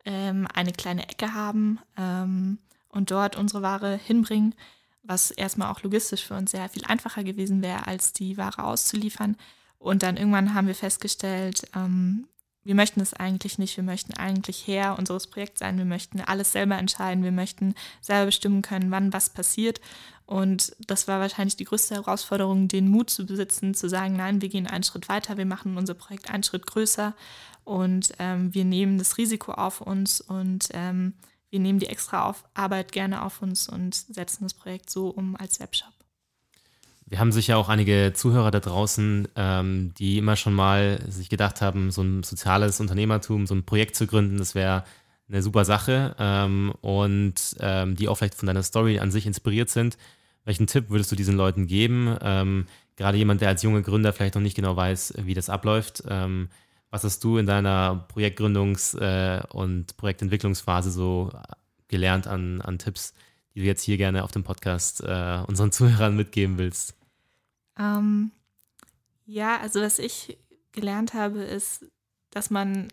ähm, 0.06 0.48
eine 0.54 0.72
kleine 0.72 1.10
Ecke 1.10 1.34
haben 1.34 1.80
ähm, 1.98 2.60
und 2.88 3.12
dort 3.12 3.36
unsere 3.36 3.62
Ware 3.62 3.98
hinbringen, 3.98 4.56
was 5.04 5.32
erstmal 5.32 5.70
auch 5.70 5.84
logistisch 5.84 6.24
für 6.24 6.36
uns 6.36 6.52
sehr 6.52 6.70
viel 6.70 6.86
einfacher 6.86 7.26
gewesen 7.26 7.62
wäre, 7.62 7.88
als 7.88 8.14
die 8.14 8.38
Ware 8.38 8.64
auszuliefern. 8.64 9.36
Und 9.80 10.04
dann 10.04 10.18
irgendwann 10.18 10.54
haben 10.54 10.68
wir 10.68 10.76
festgestellt, 10.76 11.70
ähm, 11.76 12.28
wir 12.68 12.76
möchten 12.76 13.00
es 13.00 13.14
eigentlich 13.14 13.58
nicht. 13.58 13.78
Wir 13.78 13.84
möchten 13.84 14.14
eigentlich 14.14 14.68
Herr 14.68 15.00
unseres 15.00 15.28
Projekts 15.28 15.62
sein. 15.62 15.78
Wir 15.78 15.86
möchten 15.86 16.20
alles 16.20 16.52
selber 16.52 16.78
entscheiden. 16.78 17.24
Wir 17.24 17.32
möchten 17.32 17.76
selber 18.02 18.26
bestimmen 18.26 18.62
können, 18.62 18.92
wann 18.92 19.14
was 19.14 19.30
passiert. 19.30 19.80
Und 20.26 20.76
das 20.86 21.08
war 21.08 21.22
wahrscheinlich 21.22 21.56
die 21.56 21.64
größte 21.64 21.96
Herausforderung, 21.96 22.68
den 22.68 22.90
Mut 22.90 23.10
zu 23.10 23.26
besitzen, 23.26 23.74
zu 23.74 23.88
sagen, 23.88 24.18
nein, 24.18 24.42
wir 24.42 24.50
gehen 24.50 24.68
einen 24.68 24.84
Schritt 24.84 25.08
weiter, 25.08 25.38
wir 25.38 25.46
machen 25.46 25.78
unser 25.78 25.94
Projekt 25.94 26.30
einen 26.30 26.44
Schritt 26.44 26.68
größer 26.68 27.16
und 27.64 28.12
ähm, 28.20 28.54
wir 28.54 28.66
nehmen 28.66 28.98
das 28.98 29.18
Risiko 29.18 29.54
auf 29.54 29.80
uns 29.80 30.20
und 30.20 30.68
ähm, 30.74 31.14
wir 31.50 31.62
nehmen 31.62 31.80
die 31.80 31.88
extra 31.88 32.26
auf 32.26 32.44
Arbeit 32.54 32.92
gerne 32.92 33.24
auf 33.24 33.42
uns 33.42 33.70
und 33.70 33.96
setzen 33.96 34.44
das 34.44 34.54
Projekt 34.54 34.90
so 34.90 35.08
um 35.08 35.38
als 35.38 35.62
Webshop. 35.62 35.97
Wir 37.10 37.20
haben 37.20 37.32
sicher 37.32 37.58
auch 37.58 37.70
einige 37.70 38.12
Zuhörer 38.14 38.52
da 38.52 38.60
draußen, 38.60 39.30
ähm, 39.38 39.94
die 39.98 40.18
immer 40.18 40.36
schon 40.36 40.54
mal 40.54 41.00
sich 41.08 41.30
gedacht 41.30 41.62
haben, 41.62 41.90
so 41.90 42.02
ein 42.02 42.24
soziales 42.24 42.82
Unternehmertum, 42.82 43.48
so 43.48 43.56
ein 43.56 43.64
Projekt 43.64 43.96
zu 43.96 44.08
gründen, 44.08 44.38
das 44.38 44.56
wäre 44.56 44.84
eine 45.30 45.42
super 45.42 45.64
Sache 45.64 46.16
ähm, 46.20 46.74
und 46.82 47.56
ähm, 47.62 47.96
die 47.96 48.10
auch 48.10 48.16
vielleicht 48.16 48.36
von 48.36 48.48
deiner 48.48 48.64
Story 48.64 49.00
an 49.00 49.12
sich 49.12 49.26
inspiriert 49.26 49.70
sind. 49.70 49.98
Welchen 50.44 50.68
Tipp 50.68 50.90
würdest 50.90 51.12
du 51.12 51.16
diesen 51.16 51.38
Leuten 51.38 51.66
geben? 51.68 52.18
Ähm, 52.22 52.66
gerade 52.98 53.18
jemand, 53.18 53.40
der 53.40 53.50
als 53.50 53.64
junger 53.64 53.82
Gründer 53.82 54.12
vielleicht 54.12 54.36
noch 54.36 54.42
nicht 54.42 54.56
genau 54.56 54.76
weiß, 54.76 55.14
wie 55.24 55.34
das 55.34 55.50
abläuft. 55.50 56.04
Ähm, 56.10 56.50
was 56.90 57.06
hast 57.06 57.24
du 57.24 57.38
in 57.38 57.46
deiner 57.46 58.06
Projektgründungs- 58.14 58.98
äh, 58.98 59.46
und 59.48 59.96
Projektentwicklungsphase 59.96 60.92
so 60.92 61.32
gelernt 61.88 62.28
an, 62.28 62.62
an 62.62 62.80
Tipps, 62.80 63.14
die 63.58 63.62
du 63.62 63.66
jetzt 63.66 63.82
hier 63.82 63.98
gerne 63.98 64.24
auf 64.24 64.32
dem 64.32 64.44
Podcast 64.44 65.02
äh, 65.02 65.40
unseren 65.48 65.72
Zuhörern 65.72 66.16
mitgeben 66.16 66.60
willst? 66.60 66.94
Ähm, 67.80 68.32
ja, 69.26 69.60
also 69.60 69.82
was 69.82 69.98
ich 69.98 70.38
gelernt 70.74 71.16
habe, 71.16 71.40
ist, 71.40 71.84
dass 72.30 72.52
man 72.52 72.90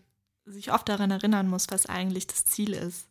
sich 0.47 0.73
oft 0.73 0.89
daran 0.89 1.11
erinnern 1.11 1.49
muss, 1.49 1.67
was 1.69 1.85
eigentlich 1.85 2.27
das 2.29 2.47
Ziel 2.47 2.73
ist. 2.73 3.09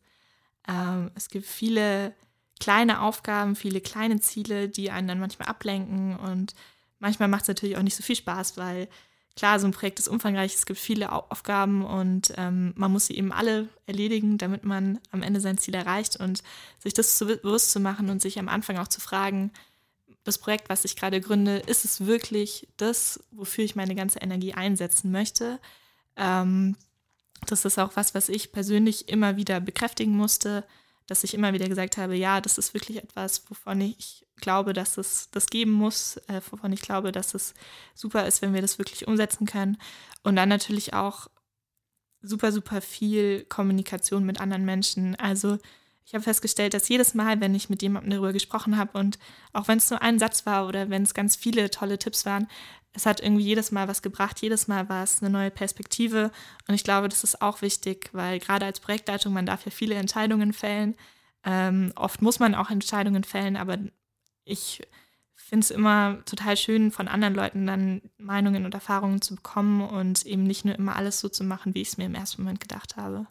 Ähm, 0.68 1.12
es 1.14 1.30
gibt 1.30 1.46
viele 1.46 2.16
kleine 2.60 3.02
Aufgaben, 3.02 3.56
viele 3.56 3.82
kleine 3.82 4.20
Ziele, 4.20 4.68
die 4.68 4.90
einen 4.90 5.08
dann 5.08 5.20
manchmal 5.20 5.48
ablenken 5.48 6.18
und 6.18 6.56
manchmal 6.98 7.28
macht 7.28 7.44
es 7.44 7.50
natürlich 7.50 7.78
auch 7.78 7.84
nicht 7.84 7.96
so 7.96 8.02
viel 8.02 8.16
Spaß, 8.16 8.58
weil 8.58 8.88
klar, 9.36 9.60
so 9.60 9.68
ein 9.68 9.72
Projekt 9.72 10.00
ist 10.00 10.08
umfangreich, 10.08 10.54
es 10.54 10.66
gibt 10.66 10.80
viele 10.80 11.12
Aufgaben 11.12 11.86
und 11.86 12.34
ähm, 12.38 12.74
man 12.76 12.92
muss 12.92 13.08
sie 13.08 13.18
eben 13.18 13.32
alle 13.32 13.68
erledigen, 13.88 14.38
damit 14.38 14.64
man 14.64 15.00
am 15.12 15.24
Ende 15.24 15.40
sein 15.40 15.58
Ziel 15.58 15.74
erreicht 15.76 16.18
und 16.18 16.44
sich 16.80 16.94
das 16.94 17.18
zu, 17.18 17.26
bewusst 17.26 17.72
zu 17.72 17.80
machen 17.80 18.10
und 18.10 18.22
sich 18.22 18.38
am 18.40 18.50
Anfang 18.50 18.78
auch 18.78 18.88
zu 18.88 19.02
fragen, 19.02 19.52
das 20.24 20.38
Projekt, 20.38 20.70
was 20.70 20.86
ich 20.86 20.96
gerade 20.96 21.20
gründe, 21.20 21.58
ist 21.58 21.84
es 21.84 22.06
wirklich 22.06 22.68
das, 22.78 23.20
wofür 23.32 23.66
ich 23.66 23.76
meine 23.76 23.96
ganze 23.96 24.20
Energie 24.20 24.54
einsetzen 24.54 25.12
möchte? 25.12 25.60
Ähm, 26.16 26.78
das 27.46 27.66
ist 27.66 27.78
auch 27.78 27.96
was, 27.96 28.16
was 28.16 28.30
ich 28.30 28.52
persönlich 28.52 29.10
immer 29.10 29.36
wieder 29.36 29.60
bekräftigen 29.60 30.16
musste, 30.16 30.64
dass 31.08 31.26
ich 31.26 31.34
immer 31.34 31.52
wieder 31.52 31.68
gesagt 31.68 31.98
habe, 31.98 32.16
ja, 32.16 32.40
das 32.40 32.58
ist 32.58 32.74
wirklich 32.74 32.98
etwas, 32.98 33.44
wovon 33.50 33.82
ich 33.82 34.23
glaube, 34.38 34.74
dass 34.74 34.98
es 34.98 35.30
das 35.32 35.48
geben 35.48 35.72
muss, 35.72 36.18
äh, 36.28 36.42
wovon 36.50 36.74
ich 36.74 36.82
glaube, 36.82 37.12
dass 37.12 37.34
es 37.34 37.54
super 37.94 38.26
ist, 38.26 38.42
wenn 38.42 38.54
wir 38.54 38.62
das 38.62 38.80
wirklich 38.80 39.08
umsetzen 39.08 39.46
können. 39.46 39.78
Und 40.24 40.36
dann 40.36 40.50
natürlich 40.50 40.94
auch 40.94 41.28
super, 42.22 42.52
super 42.52 42.82
viel 42.82 43.46
Kommunikation 43.46 44.26
mit 44.26 44.40
anderen 44.40 44.66
Menschen. 44.66 45.16
Also 45.16 45.58
ich 46.06 46.14
habe 46.14 46.24
festgestellt, 46.24 46.74
dass 46.74 46.90
jedes 46.90 47.14
Mal, 47.14 47.40
wenn 47.40 47.56
ich 47.56 47.70
mit 47.70 47.82
jemandem 47.82 48.12
darüber 48.12 48.34
gesprochen 48.34 48.78
habe 48.78 48.98
und 48.98 49.20
auch 49.54 49.68
wenn 49.68 49.78
es 49.78 49.90
nur 49.90 50.02
ein 50.02 50.20
Satz 50.20 50.46
war 50.46 50.68
oder 50.68 50.90
wenn 50.90 51.04
es 51.04 51.14
ganz 51.14 51.36
viele 51.36 51.70
tolle 51.70 51.98
Tipps 51.98 52.26
waren, 52.26 52.48
es 52.94 53.06
hat 53.06 53.22
irgendwie 53.22 53.44
jedes 53.44 53.72
Mal 53.72 53.88
was 53.88 54.02
gebracht, 54.02 54.42
jedes 54.42 54.68
Mal 54.68 54.88
war 54.90 55.04
es 55.04 55.22
eine 55.22 55.32
neue 55.32 55.50
Perspektive 55.50 56.32
und 56.68 56.76
ich 56.76 56.84
glaube, 56.84 57.10
das 57.10 57.24
ist 57.24 57.42
auch 57.42 57.62
wichtig, 57.62 58.10
weil 58.14 58.40
gerade 58.40 58.66
als 58.66 58.80
Projektleitung, 58.80 59.34
man 59.34 59.46
darf 59.46 59.66
ja 59.66 59.72
viele 59.72 59.96
Entscheidungen 59.96 60.54
fällen. 60.54 60.96
Ähm, 61.46 61.92
oft 61.96 62.22
muss 62.22 62.40
man 62.40 62.54
auch 62.54 62.70
Entscheidungen 62.70 63.24
fällen, 63.24 63.58
aber 63.58 63.78
ich 64.46 64.82
finde 65.36 65.66
es 65.66 65.72
immer 65.72 66.18
total 66.26 66.58
schön, 66.58 66.92
von 66.92 67.08
anderen 67.08 67.36
Leuten 67.36 67.68
dann 67.68 68.02
Meinungen 68.18 68.66
und 68.66 68.74
Erfahrungen 68.74 69.22
zu 69.22 69.36
bekommen 69.36 69.82
und 69.82 70.26
eben 70.26 70.44
nicht 70.44 70.66
nur 70.66 70.76
immer 70.76 70.96
alles 70.96 71.20
so 71.20 71.30
zu 71.30 71.44
machen, 71.44 71.76
wie 71.76 71.82
ich 71.82 71.90
es 71.90 71.98
mir 71.98 72.06
im 72.06 72.16
ersten 72.16 72.42
Moment 72.42 72.60
gedacht 72.60 72.96
habe. 72.96 73.28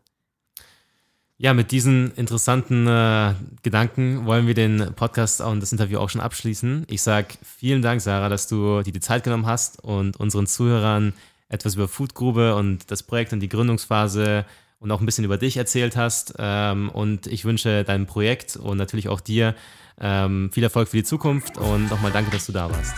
Ja, 1.39 1.55
mit 1.55 1.73
diesen 1.73 2.13
interessanten 2.15 2.87
äh, 2.87 3.35
Gedanken 3.65 4.27
wollen 4.27 4.47
wir 4.47 4.55
den 4.55 4.93
Podcast 4.95 5.41
und 5.41 5.59
das 5.59 5.73
Interview 5.73 5.99
auch 5.99 6.09
schon 6.09 6.21
abschließen. 6.21 6.87
Ich 6.89 7.03
sage 7.03 7.35
vielen 7.43 7.83
Dank, 7.83 8.01
Sarah, 8.01 8.29
dass 8.29 8.47
du 8.47 8.83
dir 8.83 8.93
die 8.93 9.01
Zeit 9.01 9.25
genommen 9.25 9.47
hast 9.47 9.83
und 9.83 10.17
unseren 10.19 10.47
Zuhörern 10.47 11.15
etwas 11.49 11.75
über 11.75 11.89
Foodgrube 11.89 12.55
und 12.55 12.91
das 12.93 13.03
Projekt 13.03 13.33
und 13.33 13.41
die 13.41 13.49
Gründungsphase 13.49 14.45
und 14.83 14.91
auch 14.91 15.01
ein 15.01 15.07
bisschen 15.07 15.25
über 15.25 15.39
dich 15.39 15.57
erzählt 15.57 15.97
hast. 15.97 16.35
Ähm, 16.39 16.91
und 16.91 17.29
ich 17.29 17.45
wünsche 17.45 17.85
deinem 17.85 18.07
Projekt 18.07 18.57
und 18.57 18.77
natürlich 18.77 19.09
auch 19.09 19.21
dir 19.21 19.55
ähm, 20.01 20.51
viel 20.53 20.65
Erfolg 20.65 20.89
für 20.89 20.97
die 20.97 21.05
Zukunft 21.05 21.57
und 21.57 21.89
nochmal 21.89 22.11
danke, 22.11 22.33
dass 22.33 22.47
du 22.47 22.53
da 22.53 22.69
warst. 22.69 22.97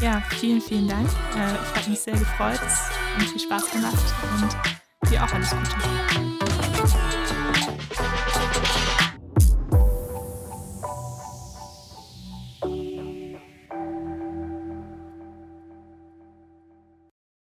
Ja, 0.00 0.22
vielen, 0.30 0.62
vielen 0.62 0.88
Dank. 0.88 1.06
Äh, 1.06 1.52
ich 1.52 1.80
habe 1.80 1.90
mich 1.90 2.00
sehr 2.00 2.14
gefreut 2.14 2.60
und 3.18 3.28
viel 3.28 3.40
Spaß 3.40 3.70
gemacht 3.70 4.14
und 5.02 5.10
dir 5.10 5.22
auch 5.22 5.32
alles 5.32 5.50
Gute. 5.50 6.35